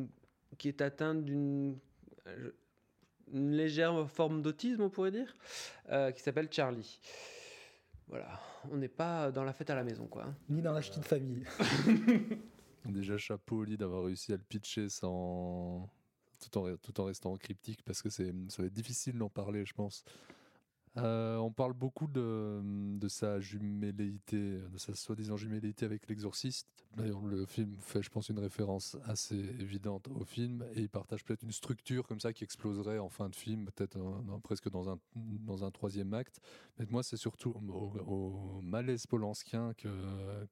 [0.59, 1.79] qui est atteinte d'une
[2.27, 2.51] euh,
[3.33, 5.35] une légère forme d'autisme, on pourrait dire,
[5.91, 6.99] euh, qui s'appelle Charlie.
[8.09, 8.41] Voilà,
[8.71, 10.35] on n'est pas dans la fête à la maison, quoi.
[10.49, 11.45] Ni dans la petite famille.
[12.87, 15.91] Déjà, chapeau au d'avoir réussi à le pitcher sans...
[16.41, 19.67] tout, en, tout en restant cryptique parce que c'est, ça va être difficile d'en parler,
[19.67, 20.05] je pense.
[20.99, 26.69] Euh, on parle beaucoup de, sa jumelléité, de sa soi-disant jumelléité avec l'exorciste.
[26.97, 31.25] D'ailleurs, le film fait, je pense, une référence assez évidente au film et il partage
[31.25, 33.99] peut-être une structure comme ça qui exploserait en fin de film, peut-être
[34.43, 36.41] presque dans un, troisième acte.
[36.79, 39.89] Mais moi, c'est surtout au, malaise polanskien que,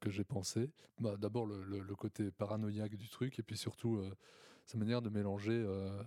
[0.06, 0.70] j'ai pensé.
[1.00, 4.10] Bah, D'abord, le côté paranoïaque du truc et puis surtout euh,
[4.66, 6.02] sa manière de mélanger euh,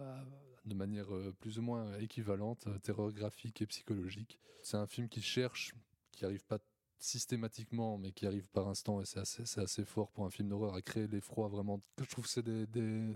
[0.70, 4.40] de manière euh, plus ou moins équivalente euh, terreur graphique et psychologique.
[4.64, 5.74] C'est un film qui cherche,
[6.12, 6.60] qui arrive pas
[7.00, 10.82] systématiquement, mais qui arrive par instant, et c'est assez, fort pour un film d'horreur, à
[10.82, 11.82] créer l'effroi vraiment.
[12.00, 13.16] Je trouve que c'est des, des,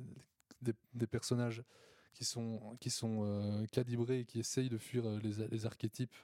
[0.62, 1.64] des- des personnages
[2.14, 6.16] qui sont, qui sont euh, calibrés et qui essayent de fuir euh, les, les archétypes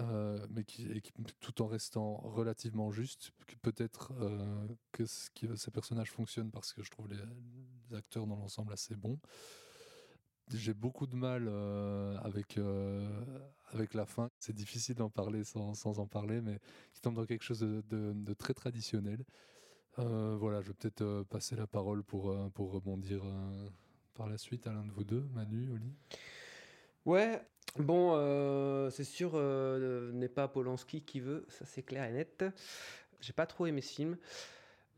[0.00, 1.02] euh, mais qui,
[1.40, 3.30] tout en restant relativement juste.
[3.62, 8.26] Peut-être euh, que, ce- que ces personnages fonctionnent parce que je trouve les, les acteurs
[8.26, 9.18] dans l'ensemble assez bons.
[10.52, 13.08] J'ai beaucoup de mal euh, avec, euh,
[13.72, 14.30] avec la fin.
[14.38, 16.60] C'est difficile d'en parler sans, sans en parler, mais
[16.92, 19.24] qui tombe dans quelque chose de, de- très traditionnel.
[19.98, 23.22] Euh, voilà, je vais peut-être passer la parole pour, pour rebondir
[24.14, 25.94] par la suite à l'un de vous deux, Manu, Oli.
[27.06, 27.40] Ouais,
[27.78, 29.36] bon, c'est sûr,
[30.12, 32.44] n'est pas Polanski qui veut, ça c'est clair et net.
[33.20, 34.18] J'ai pas trop aimé ce film.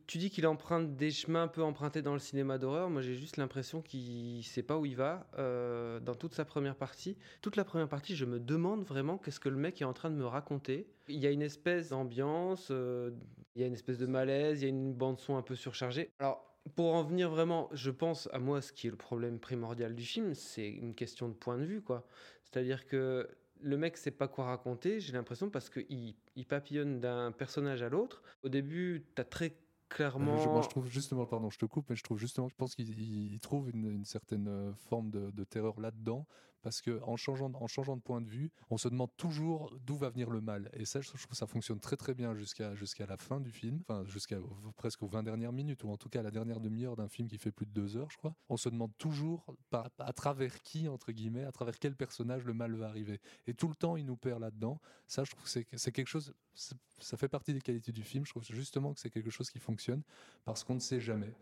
[0.07, 2.91] Tu dis qu'il emprunte des chemins un peu empruntés dans le cinéma d'horreur.
[2.91, 6.77] Moi, j'ai juste l'impression qu'il sait pas où il va euh, dans toute sa première
[6.77, 7.17] partie.
[7.43, 10.11] Toute la première partie, je me demande vraiment qu'est-ce que le mec est en train
[10.11, 10.87] de me raconter.
[11.09, 13.11] Il y a une espèce d'ambiance, euh,
[13.57, 15.57] il y a une espèce de malaise, il y a une bande son un peu
[15.57, 16.11] surchargée.
[16.21, 19.97] Alors, pour en venir vraiment, je pense à moi, ce qui est le problème primordial
[19.97, 22.07] du film, c'est une question de point de vue, quoi.
[22.45, 23.29] C'est-à-dire que
[23.61, 27.89] le mec sait pas quoi raconter, j'ai l'impression, parce qu'il il papillonne d'un personnage à
[27.89, 28.23] l'autre.
[28.45, 29.57] Au début, tu as très
[29.89, 30.37] clairement.
[30.37, 32.75] Je- moi, je trouve justement, pardon, je te coupe, mais je trouve justement, je pense
[32.75, 36.27] qu'il il- il trouve une, une certaine euh, forme de, de terreur là-dedans,
[36.67, 40.31] parce que en changeant, de point de vue, on se demande toujours d'où va venir
[40.31, 40.69] le mal.
[40.73, 43.85] Et ça, je trouve que ça fonctionne très très bien jusqu'à la fin du film,
[44.07, 44.39] jusqu'à
[44.75, 47.29] presque aux 20 dernières minutes, ou en tout cas à la dernière demi-heure d'un film
[47.29, 48.35] qui fait plus de deux heures, je crois.
[48.49, 52.75] On se demande toujours à travers qui, entre guillemets, à travers quel personnage le mal
[52.75, 53.21] va arriver.
[53.47, 54.81] Et tout le temps, il nous perd là-dedans.
[55.07, 58.27] Ça, je trouve que c'est- quelque chose, ça fait partie des qualités du film.
[58.27, 60.03] Je trouve justement que c'est quelque chose qui fonctionne
[60.45, 61.33] parce qu'on ne sait jamais.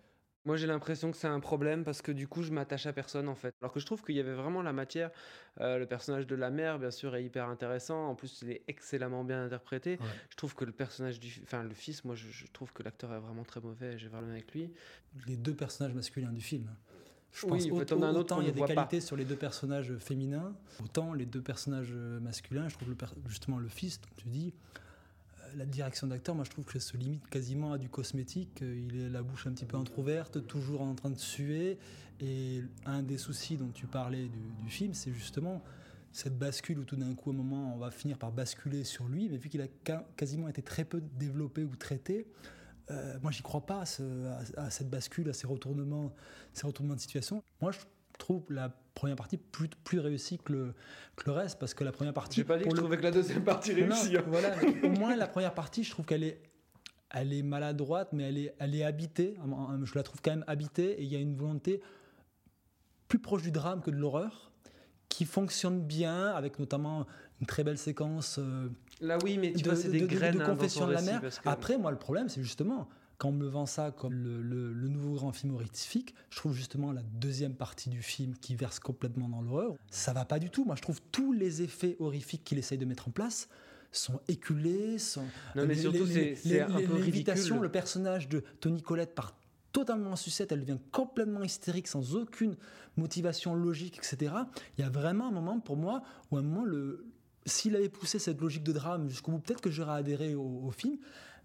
[0.47, 3.29] Moi, j'ai l'impression que c'est un problème parce que du coup, je m'attache à personne
[3.29, 3.55] en fait.
[3.63, 5.11] Alors que je trouve qu'il y avait vraiment la matière.
[5.61, 8.09] Euh, le personnage de la mère, bien sûr, est hyper intéressant.
[8.09, 9.99] En plus, il est excellemment bien interprété.
[10.29, 13.13] Je trouve que le personnage du, enfin, le fils, moi, je, je trouve que l'acteur
[13.15, 13.97] est vraiment très mauvais.
[13.99, 14.71] J'ai vraiment avec lui.
[15.27, 16.69] Les deux personnages masculins du film.
[17.33, 18.61] Je Oui, pense en fait, autant, on a un autre autant il y a des
[18.61, 18.67] pas.
[18.67, 20.55] qualités sur les deux personnages féminins,
[20.85, 22.97] autant les deux personnages masculins, je trouve le
[23.29, 24.55] justement le fils, dont tu dis,
[25.57, 28.63] la direction d'acteur, moi je trouve que ça se limite quasiment à du cosmétique.
[28.63, 31.79] Euh, Il est la bouche un petit peu entrouverte, toujours en train de suer.
[32.21, 34.29] Et un des soucis dont tu parlais
[34.63, 35.63] du, film, c'est justement
[36.13, 39.09] cette bascule où tout d'un coup, à un moment, on va finir par basculer sur
[39.09, 39.67] lui, mais vu qu'il a
[40.17, 42.29] quasiment été très peu développé ou traité,
[42.91, 46.15] euh, moi, j'y crois pas à- à cette bascule, à ces retournements,
[46.53, 47.43] ces retournements de situation.
[47.61, 47.79] Moi, je
[48.19, 50.75] trouve la première partie plus, plus réussie que le,
[51.17, 52.37] que le reste, parce que la première partie.
[52.37, 54.17] J'ai pas dit que je le- trouvais que la deuxième partie réussie.
[54.17, 54.23] hein.
[54.27, 56.41] voilà, au moins la première partie, je trouve qu'elle est,
[57.11, 59.37] elle est maladroite, mais elle est, elle est habitée.
[59.85, 61.81] Je la trouve quand même habitée, et il y a une volonté
[63.09, 64.51] plus proche du drame que de l'horreur,
[65.09, 67.07] qui fonctionne bien, avec notamment
[67.41, 68.37] une très belle séquence.
[68.39, 68.69] euh,
[69.01, 70.87] Là, oui, mais tu de, vois, c'est des de- de- graines de hein, dans confession
[70.87, 71.21] de la mère.
[71.21, 72.89] que- Après, moi, le problème, c'est justement
[73.25, 76.53] quand on me vend ça comme le, le- le nouveau grand film horrifique, je trouve
[76.53, 79.75] justement la deuxième partie du film qui verse complètement dans l'horreur.
[79.89, 80.67] Ça va pas du tout.
[80.67, 83.49] Moi, je trouve tous les effets horrifiques qu'il essaye de mettre en place
[83.93, 85.23] sont éculés, sont
[85.55, 87.61] Non, mais les- surtout, c'est- un peu ridicule.
[87.63, 89.35] le personnage de Tony Collette part
[89.73, 92.57] totalement en sucette, elle devient complètement hystérique sans aucune
[92.99, 94.35] motivation logique, etc.
[94.77, 97.07] Il y a vraiment un moment pour moi où à un moment le
[97.47, 100.71] s'il avait poussé cette logique de drame jusqu'au bout, peut-être que j'aurais adhéré au, au
[100.71, 100.97] film.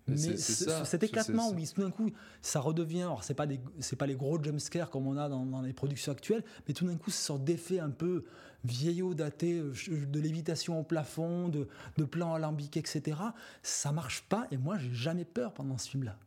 [0.07, 2.09] Mais Mais c'est- c'est ce- ça, cet éclatement où il- tout d'un coup
[2.41, 5.45] ça redevient, alors c'est pas des c'est pas les gros jumpscares comme on a dans,
[5.45, 8.23] dans les productions actuelles, mais tout d'un coup ce sorte d'effet un peu
[8.63, 13.17] vieillot daté de lévitation au plafond, de, de plans alambiqués, etc.
[13.63, 16.17] Ça marche pas et moi j'ai jamais peur pendant ce film-là.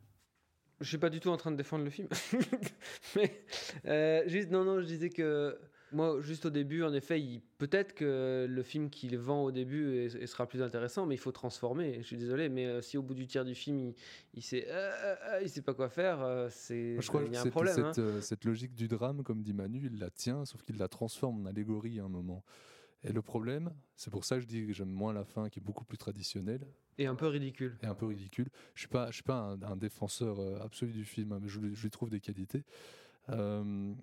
[0.81, 2.07] Je suis pas du tout en train de défendre le film.
[3.15, 3.43] mais
[3.85, 5.57] euh, juste, non, non, je disais que
[5.93, 9.95] moi, juste au début, en effet, il- peut-être que le film qu'il vend au début
[9.97, 11.97] est- est- sera plus intéressant, mais il faut transformer.
[12.01, 13.95] Je suis désolé, mais euh, si au bout du tiers du film, il,
[14.33, 14.91] il sait, euh,
[15.33, 17.51] euh, il sait pas quoi faire, c'est je crois il que y a un cette,
[17.51, 17.75] problème.
[17.75, 18.21] cette, hein.
[18.21, 21.45] cette logique du drame, comme dit Manu, il la tient, sauf qu'il la transforme en
[21.45, 22.43] allégorie à un moment.
[23.05, 25.59] Et le problème, c'est pour ça que je dis que j'aime moins la fin qui
[25.59, 26.65] est beaucoup plus traditionnelle.
[26.97, 27.75] Et un peu ridicule.
[27.83, 28.47] Et un peu ridicule.
[28.75, 31.59] Je suis pas, je suis pas un, un défenseur absolu du film, hein, mais je,
[31.59, 32.63] lui- je lui trouve des qualités.
[33.29, 33.93] Euh,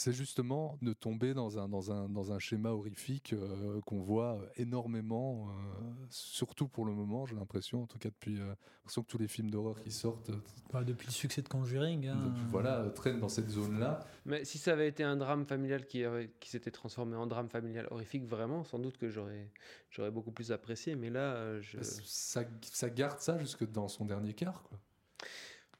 [0.00, 4.40] c'est justement de tomber dans un, dans un, dans un schéma horrifique euh, qu'on voit
[4.56, 9.08] énormément, euh, surtout pour le moment, j'ai l'impression, en tout cas depuis euh, l'impression que
[9.08, 12.06] tous les films d'horreur qui sortent, euh, Bah, depuis le succès de Conjuring.
[12.06, 12.22] hein.
[12.24, 14.00] depuis- voilà, euh, traînent dans cette zone-là.
[14.24, 16.02] Mais si ça avait été un drame familial qui,
[16.44, 19.50] s'était transformé en drame familial horrifique, vraiment, sans doute que j'aurais,
[19.90, 20.96] j'aurais beaucoup plus apprécié.
[20.96, 21.76] Mais là, euh, je.
[21.82, 24.78] Ça, ça garde ça jusque dans son dernier quart, quoi.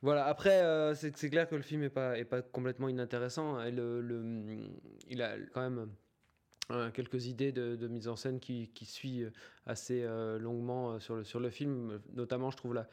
[0.03, 3.63] Voilà, après, euh, c'est clair que le film n'est pas, est pas complètement inintéressant.
[3.65, 5.89] Il a quand même
[6.71, 9.25] euh, quelques idées de, mise en scène qui, qui suit
[9.67, 12.01] assez euh, longuement euh, sur, le, sur le film.
[12.15, 12.89] Notamment, je trouve la,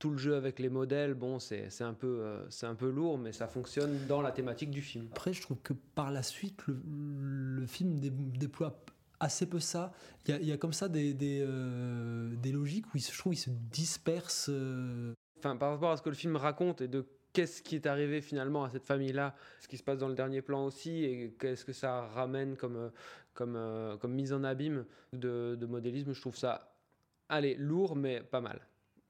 [0.00, 2.24] tout le jeu avec les modèles, bon, c'est un, peu,
[2.62, 5.06] un peu lourd, mais ça fonctionne dans la thématique du film.
[5.12, 8.82] Après, je trouve que par la suite, le, film dé- déploie
[9.20, 9.92] assez peu ça.
[10.26, 11.46] Il y a, comme ça des, des,
[12.50, 14.50] logiques où il se- je trouve se disperse.
[15.40, 18.20] Enfin, par rapport à ce que le film raconte et de qu'est-ce qui est arrivé
[18.20, 21.64] finalement à cette famille-là, ce qui se passe dans le dernier plan aussi, et qu'est-ce
[21.64, 22.90] que ça ramène comme, euh,
[23.40, 26.74] euh, comme mise en abîme de, modélisme, je trouve ça,
[27.30, 28.60] allez, lourd, mais pas mal.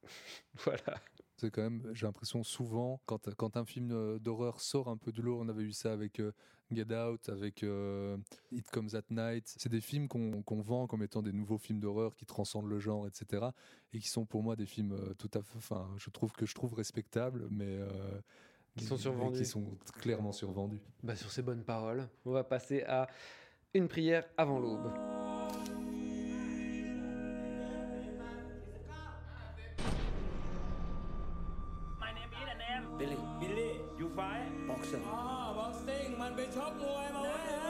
[0.63, 1.01] voilà.
[1.35, 5.21] C'est quand même, j'ai l'impression souvent, quand, quand un film d'horreur sort un peu du
[5.21, 6.31] lot, on avait eu ça avec euh,
[6.75, 8.17] Get Out, avec euh,
[8.51, 9.53] It Comes at Night.
[9.57, 13.07] C'est des films qu'on vend comme étant des nouveaux films d'horreur qui transcendent le genre,
[13.07, 13.47] etc.
[13.93, 16.45] Et qui sont pour moi des films euh, tout à fait, enfin, je trouve que
[16.45, 17.87] je trouve respectables, mais euh,
[18.77, 19.39] Qui sont survendus.
[19.39, 19.65] Qui sont
[19.99, 20.79] clairement survendus.
[21.03, 23.07] Bah, sur ces bonnes paroles, on va passer à
[23.73, 24.91] une prière avant l'aube.
[33.01, 33.17] Billy.
[33.39, 34.45] Billy, you fight?
[34.67, 34.99] Boxer.
[36.21, 37.67] มันไปชกมวยมาเว้ยเฮ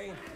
[0.00, 0.31] ้ย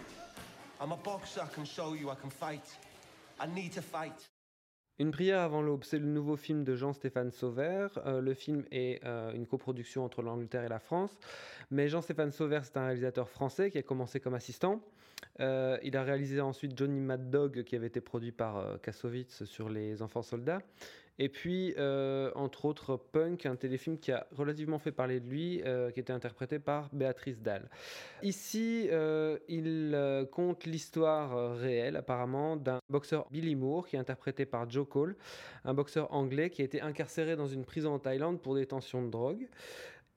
[5.01, 7.91] Une prière avant l'aube, c'est le nouveau film de Jean-Stéphane Sauvert.
[8.07, 11.19] Euh, le film est euh, une coproduction entre l'Angleterre et la France.
[11.73, 14.81] Mais Jean-Stéphane Sauvert, c'est un réalisateur français qui a commencé comme assistant.
[15.41, 19.69] Euh, il a réalisé ensuite Johnny Mad Dog, qui avait été produit par Kassovitz sur
[19.69, 20.63] les enfants soldats.
[21.19, 25.63] Et puis, euh, entre autres, Punk, un téléfilm qui a relativement fait parler de lui,
[25.65, 27.71] euh, qui était interprété par Béatrice Dalle.
[28.23, 34.45] Ici, euh, il euh, conte l'histoire réelle, apparemment, d'un boxeur Billy Moore, qui est interprété
[34.45, 35.17] par Joe Cole,
[35.65, 39.11] un boxeur anglais qui a été incarcéré dans une prison en Thaïlande pour détention de
[39.11, 39.49] drogue.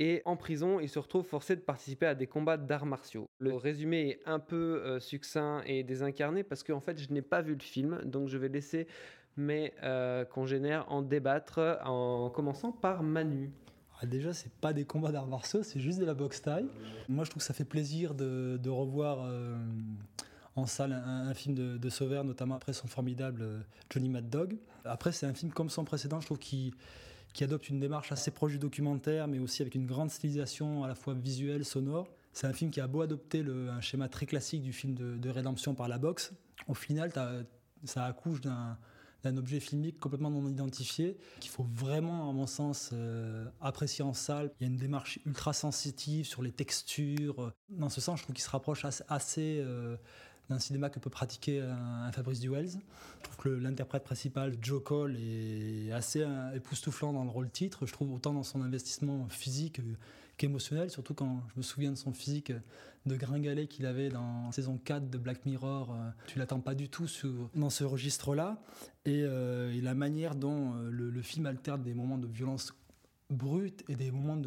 [0.02, 3.30] Et en prison, il se retrouve forcé de participer à des combats d'arts martiaux.
[3.40, 7.54] Le résumé est un peu succinct et désincarné parce qu'en fait, je n'ai pas vu
[7.54, 8.88] le film, donc je vais laisser
[9.39, 13.52] mes euh, congénères en débattre en commençant par Manu.
[14.02, 16.67] Ah, déjà, c'est pas des combats d'arts martiaux, c'est juste de la boxe taille.
[17.10, 19.58] Moi, je trouve que ça fait plaisir de, revoir euh,
[20.56, 24.58] en salle un, film de, de Sauvert, notamment après son formidable euh, Johnny Mad Dog.
[24.86, 26.73] Après, c'est un film comme son précédent, je trouve qui
[27.41, 30.95] adopte une démarche assez proche du documentaire, mais aussi avec une grande stylisation à la
[30.95, 32.08] fois visuelle, sonore.
[32.32, 35.17] C'est un film qui a beau adopter le- un schéma très classique du film de,
[35.17, 36.32] de rédemption par la boxe.
[36.67, 37.12] Au final,
[37.84, 38.78] ça accouche d'un
[39.23, 44.13] d'un objet filmique complètement non identifié qu'il faut vraiment, à mon sens, euh, apprécier en
[44.13, 44.51] salle.
[44.60, 47.53] Il y a une démarche ultra sensitive sur les textures.
[47.69, 49.97] Dans ce sens, je trouve qu'il se rapproche assez, euh,
[50.49, 52.69] d'un cinéma que peut pratiquer un, Fabrice Duels.
[52.69, 57.86] Je trouve que l'interprète principal, Joe Cole, est assez euh, époustouflant dans le rôle titre.
[57.86, 59.82] Je trouve autant dans son investissement physique
[60.39, 62.54] qu'émotionnel, surtout quand je me souviens de son physique
[63.06, 65.91] de gringalet qu'il avait dans saison 4 de Black Mirror.
[65.91, 67.08] euh, Tu l'attends pas du tout
[67.56, 68.62] dans ce registre-là.
[69.06, 72.73] Et, euh, la manière dont euh, le, film alterne des moments de violence
[73.30, 74.38] brute et des moments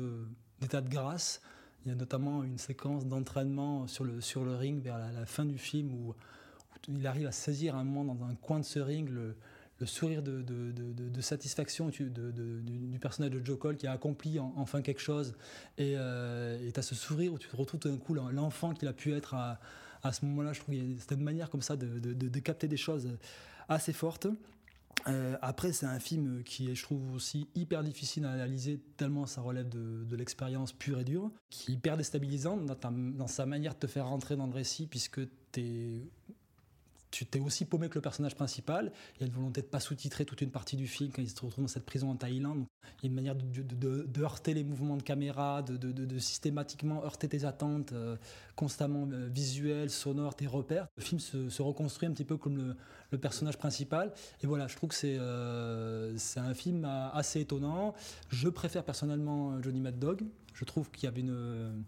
[0.60, 1.42] d'état de, grâce.
[1.84, 5.44] Il y a notamment une séquence d'entraînement sur le, sur le ring vers la, fin
[5.44, 6.14] du film où,
[6.88, 9.08] il arrive à saisir un moment dans un coin de ce ring
[9.82, 14.80] le sourire de, satisfaction tu- du, personnage de Joe Cole qui a accompli en- enfin
[14.80, 15.34] quelque chose.
[15.76, 18.86] Et tu as ce sourire où tu te retrouves tout d'un coup l'en- l'enfant qu'il
[18.86, 20.52] a pu être à, ce moment-là.
[20.52, 23.08] Je trouve y a cette manière comme ça de, capter des choses
[23.68, 24.28] assez fortes.
[25.08, 29.26] Euh, après, c'est un film qui est, je trouve, aussi hyper difficile à analyser, tellement
[29.26, 33.74] ça relève de, l'expérience pure et dure, qui est hyper déstabilisant dans, dans sa manière
[33.74, 36.02] de te faire rentrer dans le récit, puisque t'es
[37.12, 38.90] tu t'es aussi paumé que le personnage principal.
[39.14, 41.30] Il y a une volonté de pas sous-titrer toute une partie du film quand il
[41.30, 42.64] se retrouve dans cette prison en Thaïlande.
[43.02, 47.44] Il y a une manière de, heurter les mouvements de caméra, de, systématiquement heurter tes
[47.44, 48.16] attentes, euh,
[48.56, 50.88] constamment euh, visuelles, sonores, tes repères.
[50.96, 52.74] Le film se, reconstruit un petit peu comme
[53.10, 54.12] le, personnage principal.
[54.42, 57.94] Et voilà, je trouve que c'est euh, un film assez étonnant.
[58.30, 60.22] Je préfère personnellement Johnny Mad Dog.
[60.54, 61.84] Je trouve qu'il y avait une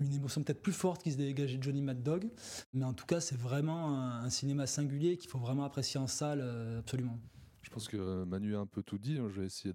[0.00, 2.28] une émotion peut-être plus forte qui se dégageait de Johnny Mad Dog.
[2.72, 6.40] Mais en tout cas, c'est vraiment un, cinéma singulier qu'il faut vraiment apprécier en salle,
[6.42, 7.18] euh, absolument.
[7.62, 9.18] Je pense que Manu a un peu tout dit.
[9.18, 9.28] hein.
[9.30, 9.72] Je vais essayer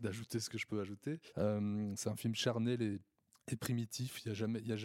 [0.00, 1.18] d'ajouter ce que je peux ajouter.
[1.36, 3.00] Euh, c'est un film charnel et,
[3.56, 4.20] primitif.
[4.24, 4.76] Il n'y a,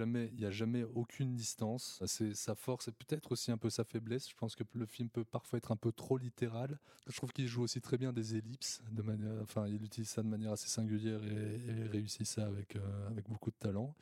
[0.52, 2.02] jamais- aucune distance.
[2.06, 4.30] C'est sa force et peut-être aussi un peu sa faiblesse.
[4.30, 6.80] Je pense que le film peut parfois être un peu trop littéral.
[7.08, 8.82] Je trouve qu'il joue aussi très bien des ellipses.
[8.91, 13.30] De manière, enfin, il utilise ça de manière assez singulière et, réussit ça euh, avec
[13.30, 13.93] beaucoup de talent.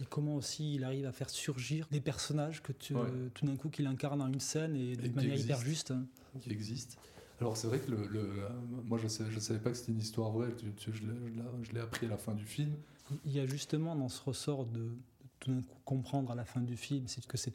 [0.00, 3.08] Et comment aussi il arrive à faire surgir des personnages que tu, Ouais.
[3.34, 5.90] tout d'un coup qu'il incarne dans une scène et de manière hyper juste.
[5.90, 6.04] hein.
[6.40, 6.98] qui existe.
[7.40, 8.48] Alors c'est vrai que le, le- euh,
[8.84, 10.54] moi je savais, je savais pas que c'était une histoire vraie.
[10.56, 12.72] Tu- tu- je l'ai- appris à la fin du film.
[13.24, 14.90] Il y a justement dans ce ressort de, de
[15.40, 17.52] tout d'un coup comprendre à la fin du film c'est que c'est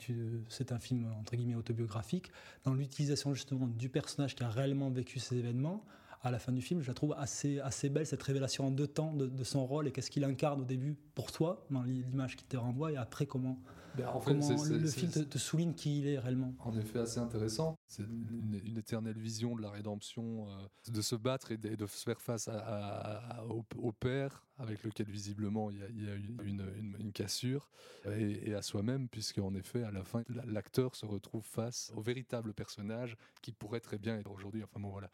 [0.50, 2.32] c'est un film entre guillemets autobiographique,
[2.64, 5.84] dans l'utilisation justement du personnage qui a réellement vécu ces événements.
[6.26, 8.88] À la fin du film, je la trouve assez, assez belle, cette révélation en deux
[8.88, 12.38] temps de, de son rôle et qu'est-ce qu'il incarne au début pour toi, dans l'image
[12.38, 13.60] qu'il te renvoie, et après comment,
[13.96, 16.54] Ben, en fait, comment c'est- le, film te, souligne qui il est réellement.
[16.60, 17.76] En effet, assez intéressant.
[17.88, 21.76] C'est une, une éternelle vision de la rédemption, euh, de se battre et de, et
[21.76, 25.84] de se faire face à- à- à- au, au père, avec lequel visiblement il y
[25.84, 27.70] a, il y a eu une, une- une cassure,
[28.06, 31.92] et, et à soi-même, puisque en effet, à la fin, la- l'acteur se retrouve face
[31.98, 34.64] au véritable personnage qui pourrait très bien être aujourd'hui.
[34.64, 35.10] Enfin bon, voilà.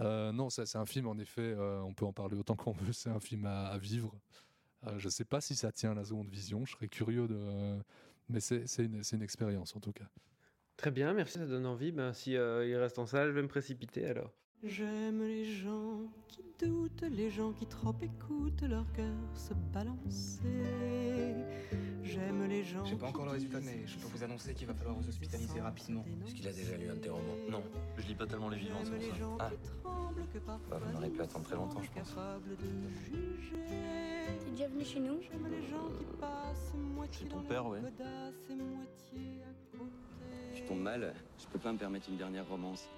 [0.00, 2.92] Euh, non, c'est un film, en effet, euh, on peut en parler autant qu'on veut,
[2.92, 4.14] c'est un film à, vivre.
[4.86, 7.78] Euh, je ne sais pas si ça tient la seconde vision, je serais curieux de...
[8.28, 10.08] Mais c'est une, une expérience en tout cas.
[10.76, 11.92] Très bien, merci, ça donne envie.
[11.92, 14.32] Ben, si il reste en salle, je vais me précipiter alors.
[14.64, 20.40] J'aime les gens qui doutent, les gens qui trop écoutent leur cœur se balancer.
[22.02, 22.84] J'aime les gens.
[22.84, 25.60] J'ai pas encore le résultat, mais je peux vous annoncer qu'il va falloir vous hospitaliser
[25.60, 26.04] rapidement.
[26.24, 27.62] Est-ce qu'il a déjà lu un de tes romans Non,
[27.98, 29.38] je lis pas tellement les vivants, c'est pour ça.
[29.40, 29.50] Ah,
[30.70, 32.14] Bah, vous n'aurez pu attendre très longtemps, je pense.
[34.44, 35.20] T'es déjà venu chez nous?
[37.12, 37.80] Chez ton père, ouais.
[40.54, 42.88] Je tombe mal, je peux pas me permettre une dernière romance.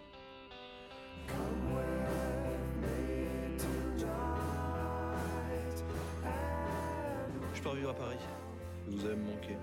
[7.55, 8.17] Je pars vivre à Paris.
[8.87, 9.57] Vous allez me manquer.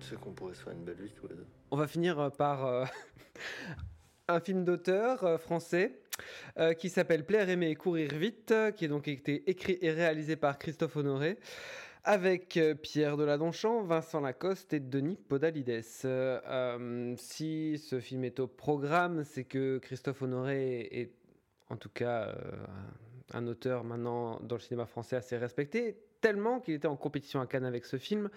[0.00, 1.46] Tu sais qu'on pourrait se faire une belle vie tous les deux.
[1.70, 2.84] On va finir euh, par euh,
[4.28, 6.00] un film d'auteur euh, français
[6.58, 10.36] euh, qui s'appelle Plaire, aimer et courir vite, qui a donc été écrit et réalisé
[10.36, 11.38] par Christophe Honoré,
[12.04, 15.84] avec euh, Pierre Deladonchamp, Vincent Lacoste et Denis Podalides.
[16.04, 21.12] Euh, euh, si ce film est au programme, c'est que Christophe Honoré est
[21.68, 22.34] en tout cas euh,
[23.32, 27.46] un auteur maintenant dans le cinéma français assez respecté, tellement qu'il était en compétition à
[27.46, 28.28] Cannes avec ce film.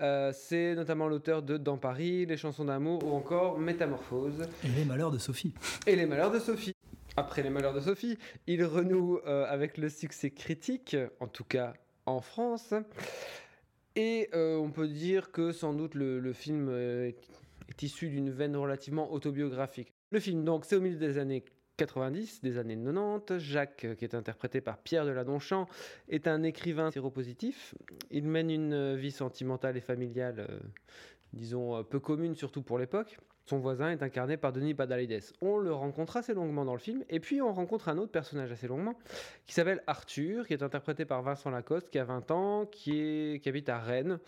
[0.00, 4.46] Euh, c'est notamment l'auteur de Dans Paris, Les chansons d'amour ou encore Métamorphose.
[4.64, 5.54] Et les malheurs de Sophie.
[5.86, 6.74] Et les malheurs de Sophie.
[7.16, 11.72] Après les malheurs de Sophie, il renoue euh, avec le succès critique, en tout cas
[12.08, 12.74] en France.
[13.96, 18.56] Et euh, on peut dire que sans doute le, film euh, est, issu d'une veine
[18.56, 19.92] relativement autobiographique.
[20.10, 21.44] Le film, donc, c'est au milieu des années
[21.76, 23.38] 90, des années 90.
[23.38, 25.66] Jacques, qui est interprété par Pierre Deladonchamp,
[26.08, 27.74] est un écrivain séropositif.
[28.10, 30.58] Il mène une vie sentimentale et familiale, euh,
[31.32, 33.18] disons, peu commune, surtout pour l'époque.
[33.48, 35.32] Son voisin est incarné par Denis Badalides.
[35.40, 38.52] On le rencontre assez longuement dans le film, et puis on rencontre un autre personnage
[38.52, 38.94] assez longuement,
[39.46, 43.70] qui s'appelle Arthur, qui est interprété par Vincent Lacoste, qui a 20 ans, qui, habite
[43.70, 44.18] à Rennes,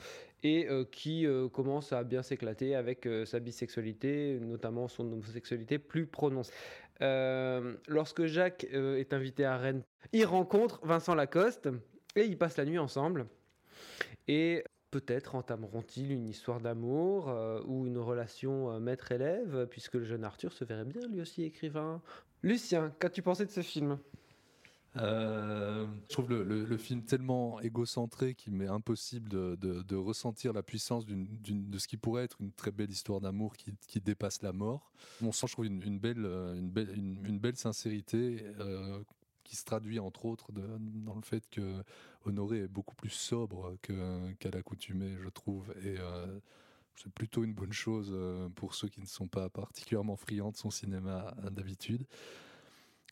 [0.42, 5.78] et euh, qui euh, commence à bien s'éclater avec euh, sa bisexualité, notamment son homosexualité
[5.78, 6.54] plus prononcée.
[7.88, 9.82] Lorsque Jacques est invité à Rennes,
[10.14, 11.68] il rencontre Vincent Lacoste,
[12.16, 13.26] et ils passent la nuit ensemble.
[14.28, 20.24] Et peut-être entameront-ils une histoire d'amour euh, ou une relation euh, maître-élève, puisque le jeune
[20.24, 22.00] Arthur se verrait bien lui aussi écrivain.
[22.42, 23.98] Lucien, qu'as-tu pensé de ce film?
[24.96, 31.78] Euh, je trouve le, film tellement égocentré qu'il m'est impossible de, ressentir la puissance de
[31.78, 34.90] ce qui pourrait être une très belle histoire d'amour qui, dépasse la mort.
[35.20, 38.44] Mon sens, je trouve une, belle, sincérité
[39.50, 41.82] qui se traduit entre autres dans le fait que
[42.24, 45.74] Honoré est beaucoup plus sobre qu'à l'accoutumée, je trouve.
[45.82, 46.38] Et euh,
[46.94, 50.56] c'est plutôt une bonne chose euh, pour ceux qui ne sont pas particulièrement friands de
[50.56, 52.06] son cinéma euh, d'habitude.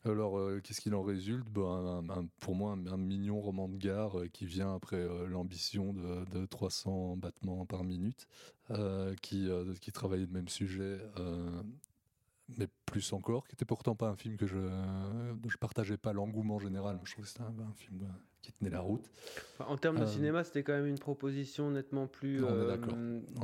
[0.05, 1.45] Alors, euh, qu'est-ce qu'il en résulte?
[1.49, 7.17] Ben, Pour moi, un, mignon roman de gare qui vient après l'ambition de, de 300
[7.17, 8.25] battements par minute,
[9.21, 9.49] qui,
[9.81, 10.99] qui travaillait le même sujet,
[12.57, 14.57] mais plus encore, qui était pourtant pas un film que je
[15.47, 16.99] je partageais pas l'engouement général.
[17.03, 18.07] Je trouve que c'était un, un film euh,
[18.41, 19.09] qui tenait la route.
[19.57, 22.77] Enfin, En termes de Euh, cinéma, c'était quand même une proposition nettement plus euh,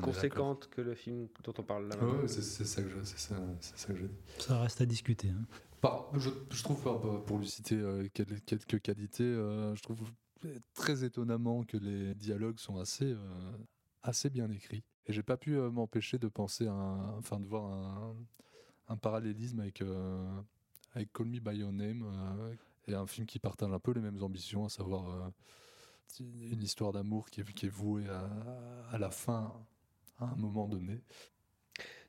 [0.01, 1.95] conséquente que le film dont on parle là.
[1.97, 4.15] Ouais, c'est ça que je, c'est ça, c'est ça que je dis.
[4.39, 5.29] Ça reste à discuter.
[5.29, 5.45] hein.
[5.81, 10.01] Bah, je, je trouve, bah, pour lui citer euh, quel- quelques qualités, euh, je trouve
[10.73, 13.17] très étonnamment que les dialogues sont assez, euh,
[14.03, 14.83] assez bien écrits.
[15.07, 18.15] Et j'ai pas pu euh, m'empêcher de penser, à un- enfin, de voir un,
[18.88, 20.41] un parallélisme avec, euh,
[20.93, 22.53] avec Call Me By Your Name, euh,
[22.88, 25.29] et un film qui partage un peu les mêmes ambitions, à savoir euh,
[26.19, 28.29] une histoire d'amour qui est, qui est vouée à,
[28.91, 29.53] à la fin,
[30.19, 31.01] à un moment donné.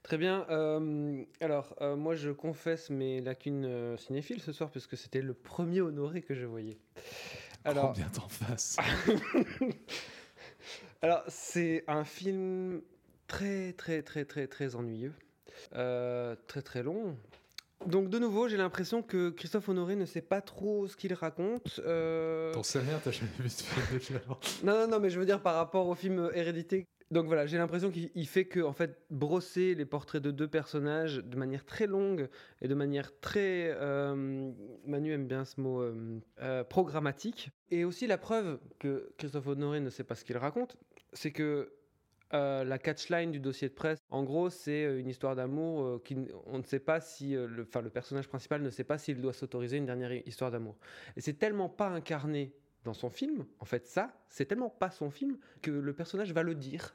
[0.03, 0.47] Très bien.
[0.51, 5.35] euh, alors, euh, moi, je confesse mes lacunes euh, cinéphiles ce soir, puisque c'était le
[5.35, 6.79] premier honoré que je voyais.
[7.65, 8.77] Alors, bien t'en face.
[11.03, 12.83] alors c'est un film
[13.27, 15.15] très, très, très, très, très ennuyeux.
[15.75, 17.17] Euh, très, très long.
[17.85, 21.81] Donc, de nouveau, j'ai l'impression que Christophe Honoré ne sait pas trop ce qu'il raconte.
[21.85, 24.21] Euh, T'en sais rien, t'as jamais vu ce film déjà
[24.65, 26.87] Non, non, non, mais je veux dire par rapport au film Hérédité.
[27.13, 30.49] Donc voilà, j'ai l'impression qu'il il fait que en fait brosser les portraits de deux
[30.49, 32.29] personnages de manière très longue
[32.61, 34.51] et de manière très euh,
[34.85, 37.51] Manu aime bien ce mot euh, euh, programmatique.
[37.71, 40.77] Et aussi la preuve que Christophe Honoré ne sait pas ce qu'il raconte,
[41.13, 41.73] c'est que
[42.35, 46.03] euh, la catchline du dossier de presse, en gros, c'est euh, une histoire d'amour euh,
[46.05, 46.17] qui
[46.47, 49.33] on ne sait pas si euh, le, le personnage principal ne sait pas s'il doit
[49.33, 50.77] s'autoriser une dernière hi- histoire d'amour.
[51.17, 52.53] Et c'est tellement pas incarné
[52.85, 56.43] dans son film, en fait, ça, c'est tellement pas son film que le personnage va
[56.43, 56.95] le dire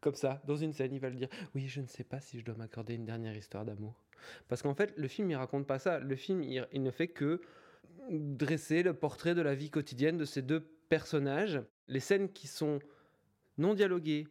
[0.00, 2.38] comme ça, dans une scène, il va le dire Oui, je ne sais pas si
[2.40, 3.94] je dois m'accorder une dernière histoire d'amour.
[4.48, 6.00] Parce qu'en fait, le film, il raconte pas ça.
[6.00, 7.40] Le film, il, il ne fait que
[8.10, 11.62] dresser le portrait de la vie quotidienne de ces deux personnages.
[11.86, 12.80] Les scènes qui sont
[13.58, 14.26] non dialoguées,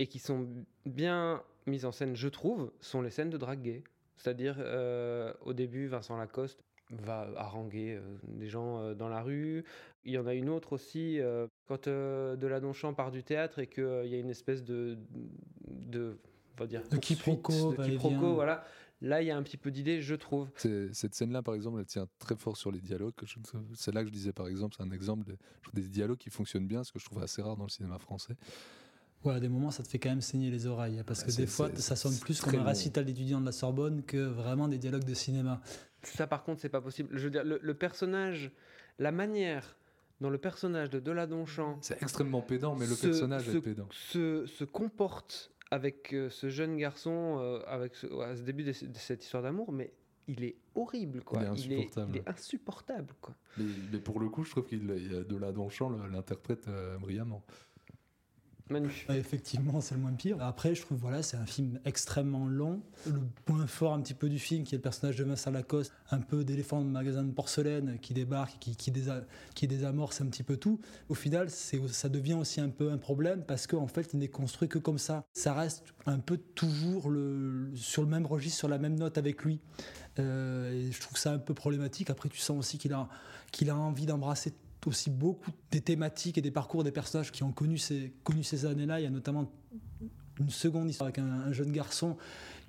[0.00, 0.48] et qui sont
[0.86, 3.84] bien mises en scène, je trouve, sont les scènes de drague gay.
[4.16, 9.62] C'est-à-dire, euh, au début, Vincent Lacoste va haranguer euh, des gens euh, dans la rue.
[10.04, 13.66] Il y en a une autre aussi, euh, quand euh, Deladonchamp part du théâtre et
[13.66, 14.98] qu'il y a une espèce de,
[15.68, 16.18] de,
[16.56, 18.64] on va dire, De quiproquo, de quiproquo, voilà.
[19.02, 20.48] Là, il y a un petit peu d'idée, je trouve.
[20.56, 23.14] Cette scène-là, par exemple, elle tient très fort sur les dialogues.
[23.74, 25.36] C'est là que je disais, par exemple, c'est un exemple de-
[25.74, 28.34] des dialogues qui fonctionnent bien, ce que je trouve assez rare dans le cinéma français.
[29.24, 30.98] Ouais, à des moments, ça te fait quand même saigner les oreilles.
[30.98, 33.52] hein, Parce que c'est- des fois, ça sonne plus comme un récital d'étudiants de la
[33.52, 35.60] Sorbonne que vraiment des dialogues de cinéma.
[36.02, 37.10] Ça, par contre, c'est pas possible.
[37.12, 38.50] Je veux dire, le, le personnage,
[38.98, 39.76] la manière
[40.22, 43.88] dont le personnage de Deladonchamp C'est extrêmement pédant, mais le se- personnage se, est pédant.
[43.90, 48.72] Se, se comporte avec euh, ce jeune garçon euh, avec ce, à ce début de,
[48.72, 49.92] ce- de cette histoire d'amour, mais
[50.28, 51.40] il est horrible, quoi.
[51.42, 52.12] Il est il, est, insupportable.
[52.14, 53.34] il est insupportable, quoi.
[53.58, 55.52] Mais, mais pour le coup, je trouve qu'il il y a de la
[56.10, 57.42] l'interprète euh, brillamment.
[59.10, 60.36] Effectivement, c'est le moins pire.
[60.40, 62.80] Après, je trouve, voilà, c'est un film extrêmement long.
[63.06, 65.92] Le point fort un petit peu du film, qui est le personnage de Vincent Lacoste,
[66.10, 70.26] un peu d'éléphant de magasin de porcelaine qui débarque, qui, qui, désa- qui désamorce un
[70.26, 70.80] petit peu tout.
[71.08, 74.68] Au final, ça devient aussi un peu un problème parce qu'en fait, il n'est construit
[74.68, 75.24] que comme ça.
[75.32, 79.42] Ça reste un peu toujours le, sur le même registre, sur la même note avec
[79.44, 79.60] lui.
[80.18, 82.10] Euh, et je trouve ça un peu problématique.
[82.10, 83.08] Après, tu sens aussi qu'il a,
[83.52, 84.52] qu'il a envie d'embrasser
[84.86, 88.66] aussi beaucoup des thématiques et des parcours des personnages qui ont connu ces, connu ces
[88.66, 89.00] années-là.
[89.00, 89.50] Il y a notamment
[90.38, 92.16] une seconde histoire avec un, un jeune garçon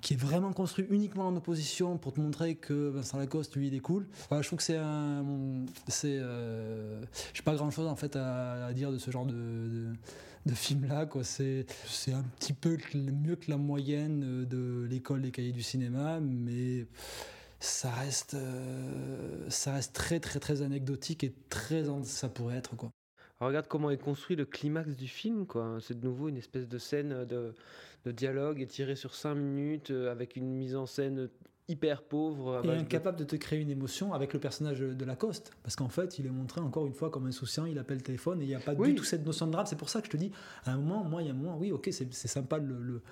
[0.02, 3.74] qui est vraiment construit uniquement en opposition pour te montrer que Vincent Lacoste, lui, il
[3.74, 4.06] est cool.
[4.28, 5.24] Voilà, je trouve que c'est un.
[5.86, 6.18] C'est.
[6.20, 7.00] Euh,
[7.32, 9.86] J'ai pas grand chose en fait à, dire de ce genre de, de,
[10.44, 11.08] de film-là.
[11.22, 16.18] C'est c'est un petit peu mieux que la moyenne de l'école des cahiers du cinéma,
[16.20, 16.86] mais
[17.62, 22.90] ça reste, euh, ça reste très très très anecdotique et très ça pourrait être quoi.
[23.40, 25.78] Alors, regarde comment est construit le climax du film, quoi.
[25.80, 27.54] C'est de nouveau une espèce de scène de,
[28.04, 31.28] de dialogue étirée sur 5 minutes euh, avec une mise en scène
[31.68, 32.60] hyper pauvre.
[32.64, 35.52] Et de- incapable de te créer une émotion avec le personnage de Lacoste.
[35.64, 38.40] Parce qu'en fait, il est montré encore une fois comme insouciant, il appelle le téléphone
[38.42, 38.90] et il n'y a pas Oui.
[38.90, 39.66] du tout cette notion de drame.
[39.66, 40.30] C'est pour ça que je te dis,
[40.64, 42.78] à un moment, moi, il y a un moment, oui, ok, c'est c'est sympa le,
[42.80, 43.02] le-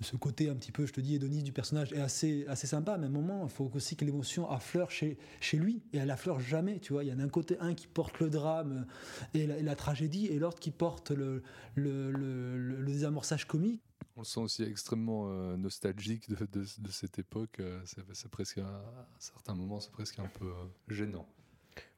[0.00, 2.96] ce côté un petit peu, je te dis, hédoniste du personnage est assez, assez sympa,
[2.96, 6.10] mais à un moment, il faut aussi que l'émotion affleure chez, chez lui, et elle
[6.10, 7.04] affleure jamais, tu vois.
[7.04, 8.86] Il y a d'un côté un qui porte le drame
[9.34, 11.42] et la, tragédie, et l'autre qui porte le,
[11.74, 13.82] le, désamorçage comique.
[14.16, 17.60] On le sent aussi extrêmement euh, nostalgique de, de- cette époque.
[17.60, 17.80] euh,
[18.12, 18.82] c'est presque, à
[19.18, 21.26] certains moments, c'est presque un peu euh, gênant.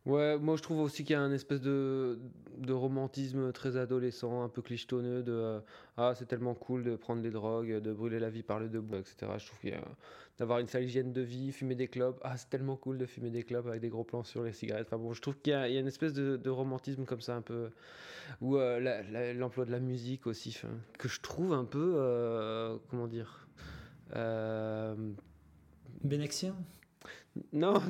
[0.04, 2.18] Ouais, moi je trouve aussi qu'il y a un espèce de,
[2.58, 5.60] de romantisme très adolescent, un peu clichetonneux de euh,
[5.96, 8.96] ah c'est tellement cool de prendre des drogues, de brûler la vie par le debout,
[8.96, 9.30] etc.
[9.38, 9.84] Je trouve qu'il y a
[10.38, 13.30] d'avoir une sale hygiène de vie, fumer des clopes, ah c'est tellement cool de fumer
[13.30, 14.88] des clopes avec des gros plans sur les cigarettes.
[14.88, 17.04] Enfin bon, je trouve qu'il y, a il y a une espèce de, de romantisme
[17.04, 17.70] comme ça un peu
[18.40, 20.58] ou euh, l'emploi de la musique aussi,
[20.98, 23.46] que je trouve un peu euh, comment dire.
[24.16, 24.94] euh,
[26.02, 26.54] Bénexien
[27.52, 27.80] non,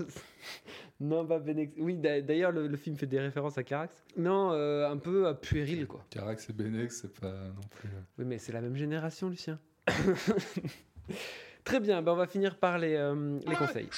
[1.03, 1.74] non, pas Benex.
[1.78, 4.05] Oui, d'a- d'ailleurs, le, le film fait des références à Carax.
[4.16, 6.05] Non, euh, un peu euh, puéril, quoi.
[6.11, 7.88] Carax et Benex, c'est pas non plus.
[7.88, 9.59] euh, Oui, mais c'est la même génération, Lucien.
[11.64, 13.88] Très bien, ben on va finir par les, euh, les conseils.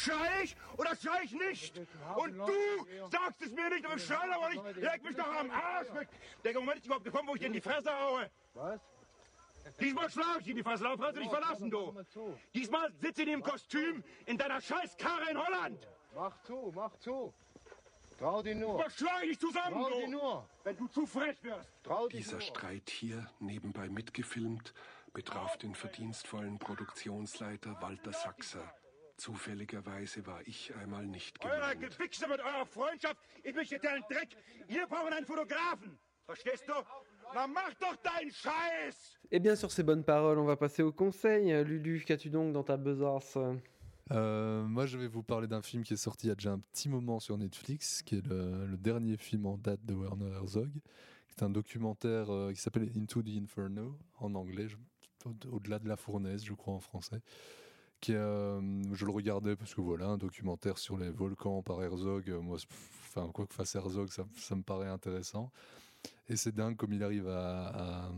[9.80, 11.92] Diesmal schlag ich dir in die Fresse, Lauf, hast du dich verlassen, du.
[12.54, 15.78] Diesmal sitze ich in dem Kostüm in deiner scheiß Karre in Holland.
[16.14, 17.32] Mach zu, mach zu.
[18.18, 18.78] Trau dir nur.
[18.78, 19.96] Was schlag ich zusammen, Trau du?
[20.00, 20.48] dir nur.
[20.62, 21.68] Wenn du zu frech wirst.
[21.82, 22.40] Trau dir Dieser nur.
[22.42, 24.72] Streit hier, nebenbei mitgefilmt,
[25.12, 28.72] betraf den verdienstvollen Produktionsleiter Walter Sachser.
[29.16, 31.98] Zufälligerweise war ich einmal nicht Euer gemeint.
[31.98, 34.28] Gewichse mit eurer Freundschaft, ich möchte dir einen Dreck.
[34.68, 35.98] Wir brauchen einen Fotografen.
[36.26, 36.72] Verstehst du?
[37.34, 39.18] Na mach doch deinen Scheiß!
[39.30, 41.52] Et bien, sur ces bonnes paroles, on va passer au conseil.
[41.52, 43.36] Euh, Lulu, qu'as-tu donc dans ta besace
[44.10, 46.52] Euh, moi, je vais vous parler d'un film qui est sorti il y a déjà
[46.52, 50.70] un petit moment sur Netflix, qui est le, dernier film en date de Werner Herzog.
[51.28, 54.68] C'est un documentaire euh, qui s'appelle Into the Inferno en anglais,
[55.50, 57.20] au-delà de la fournaise, je crois en français.
[58.00, 58.60] Qui euh,
[58.92, 62.28] je le regardais parce que voilà, un documentaire sur les volcans par Herzog.
[62.28, 62.58] euh, moi,
[63.00, 65.50] enfin quoi que fasse Herzog, ça, me paraît intéressant.
[66.28, 68.10] Et c'est dingue comme il arrive à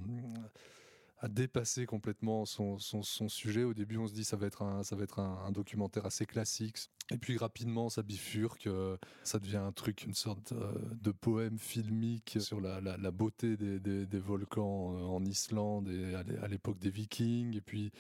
[1.19, 3.65] à dépasser complètement son, son, sujet.
[3.65, 6.27] Au début, on se dit ça va être un, ça va être un, documentaire assez
[6.27, 6.79] classique.
[7.11, 11.59] Et puis rapidement, ça bifurque, euh, ça devient un truc, une sorte euh, de poème
[11.59, 16.49] filmique sur la, la, beauté des, des, volcans euh, en Islande et à l'é- à
[16.49, 17.57] l'époque des Vikings.
[17.57, 17.93] Et puis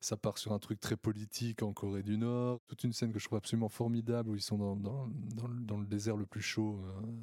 [0.00, 2.60] ça part sur un truc très politique en Corée du Nord.
[2.68, 5.60] Toute une scène que je trouve absolument formidable où ils sont dans, dans, dans, le-
[5.60, 6.80] dans le désert le plus chaud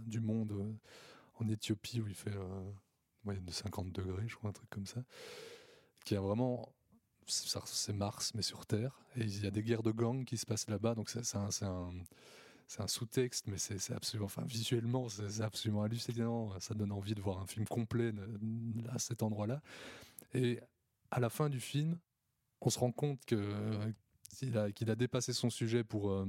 [0.08, 0.54] du monde,
[1.40, 2.36] en Éthiopie, où il fait
[3.28, 5.04] moyenne de 50 degrés, je crois, un truc comme ça.
[6.06, 6.74] qui a vraiment
[7.30, 10.46] c'est Mars mais sur Terre et il y a des guerres de gangs qui se
[10.46, 16.74] passent là-bas donc c'est un, sous-texte mais c'est absolument enfin visuellement c'est absolument hallucinant ça
[16.74, 19.62] donne envie de voir un film complet de- à cet endroit-là
[20.34, 20.62] et
[21.12, 22.00] à la fin du film
[22.62, 23.54] on se rend compte que
[24.38, 26.26] qu'il a, qu'il a dépassé son sujet pour euh,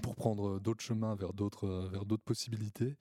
[0.00, 2.96] pour prendre d'autres chemins vers d'autres euh, vers d'autres possibilités.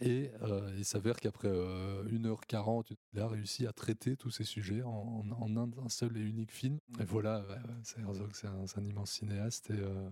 [0.00, 4.82] Et euh, il s'avère qu'après euh, 1h40 il a réussi à traiter tous ces sujets
[4.82, 6.78] en, en un, un seul et unique film.
[7.00, 10.10] Et voilà ouais, c'est Herzog c'est un, immense cinéaste et, euh,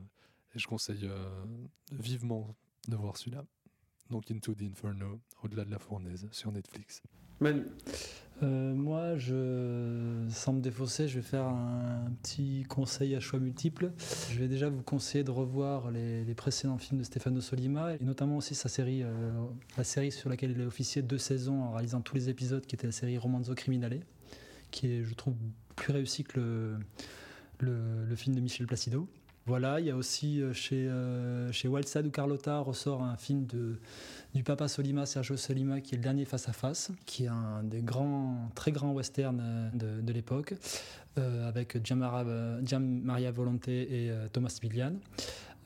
[0.55, 1.29] et je conseille euh,
[1.91, 2.55] vivement
[2.89, 3.45] de voir celui-là.
[4.11, 7.03] Donc Into the Inferno au-delà de la fournaise sur Netflix.
[7.41, 7.65] Manu
[8.43, 13.93] Euh, moi, je, sans me défausser, je vais faire un petit conseil à choix multiples.
[14.31, 18.37] Je vais déjà vous conseiller de revoir les, précédents films de Stefano Solima et notamment
[18.37, 19.31] aussi sa série, euh,
[19.77, 22.75] la série sur laquelle il a officié deux saisons en réalisant tous les épisodes, qui
[22.75, 24.01] était la série Romanzo Criminale,
[24.71, 25.35] qui est, je trouve,
[25.77, 26.77] plus réussi que
[27.61, 29.09] le film de Michel Placido.
[29.45, 33.45] Voilà, il y a aussi euh, chez, euh, chez Walsad ou Carlotta ressort un film
[33.47, 33.81] de,
[34.35, 37.65] du papa Solima, Sergio Solima, qui est le dernier face à face, qui est un
[37.65, 40.55] des grands, très grands westerns euh, de, l'époque,
[41.17, 44.95] avec Gianmaria Volonté et Thomas Milian.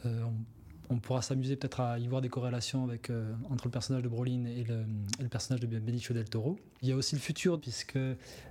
[0.04, 0.24] Euh,
[0.88, 3.12] on, pourra s'amuser peut-être à y voir des corrélations avec,
[3.50, 6.58] entre le personnage de Brolin et le, personnage de Benicio del Toro.
[6.82, 7.98] Il y a aussi le futur, puisque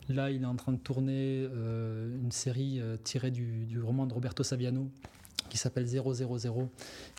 [0.07, 4.43] là, il est en train de tourner une série tirée du, du roman de Roberto
[4.43, 4.89] Saviano
[5.49, 6.05] qui s'appelle 000,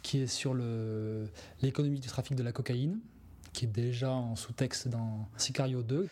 [0.03, 0.55] qui est sur
[1.62, 2.99] l'économie du trafic de la cocaïne,
[3.53, 6.09] qui est déjà en sous-texte dans Sicario 2.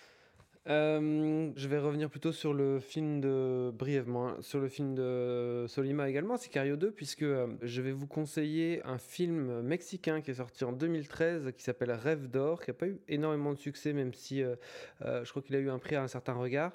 [0.67, 5.67] Euh, je vais revenir plutôt sur le film de brièvement hein, sur le film de
[5.69, 10.35] Solima également, Sicario 2, puisque euh, je vais vous conseiller un film mexicain qui est
[10.35, 14.15] sorti en 2013 qui s'appelle Rêve d'or, qui n'a pas eu énormément de succès, même
[14.15, 14.57] si euh,
[15.03, 16.73] je crois qu'il a eu un prix à un certain regard.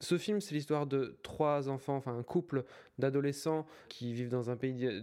[0.00, 2.64] Ce film, c'est l'histoire de trois enfants, enfin un couple
[2.98, 5.02] d'adolescents qui vivent dans un pays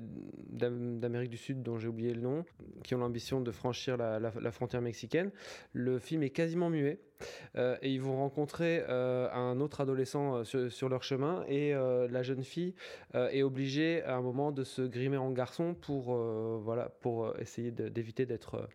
[0.49, 2.45] d'Amérique du Sud dont j'ai oublié le nom,
[2.83, 5.31] qui ont l'ambition de franchir la, frontière mexicaine.
[5.73, 6.99] Le film est quasiment muet.
[7.55, 12.23] Euh, et ils vont rencontrer euh, un autre adolescent euh, sur, leur chemin et la
[12.23, 12.75] jeune fille
[13.13, 18.25] est obligée à un moment de se grimer en garçon pour voilà pour essayer d'éviter
[18.25, 18.67] d'être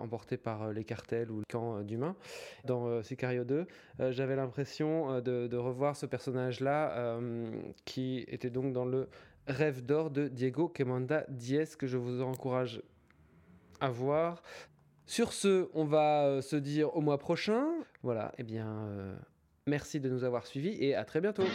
[0.00, 2.16] emportée par les cartels ou le camp d'humains.
[2.64, 3.66] Dans Sicario 2,
[4.00, 7.18] euh, j'avais l'impression de, de revoir ce personnage-là
[7.90, 9.08] qui était donc dans le
[9.48, 12.82] Rêve d'or de Diego Quemanda Diez que je vous encourage
[13.80, 14.44] à voir.
[15.06, 17.66] Sur ce, on va euh, se dire au mois prochain.
[18.04, 19.16] Voilà, et bien, euh,
[19.66, 21.46] merci de nous avoir suivis et à très bientôt.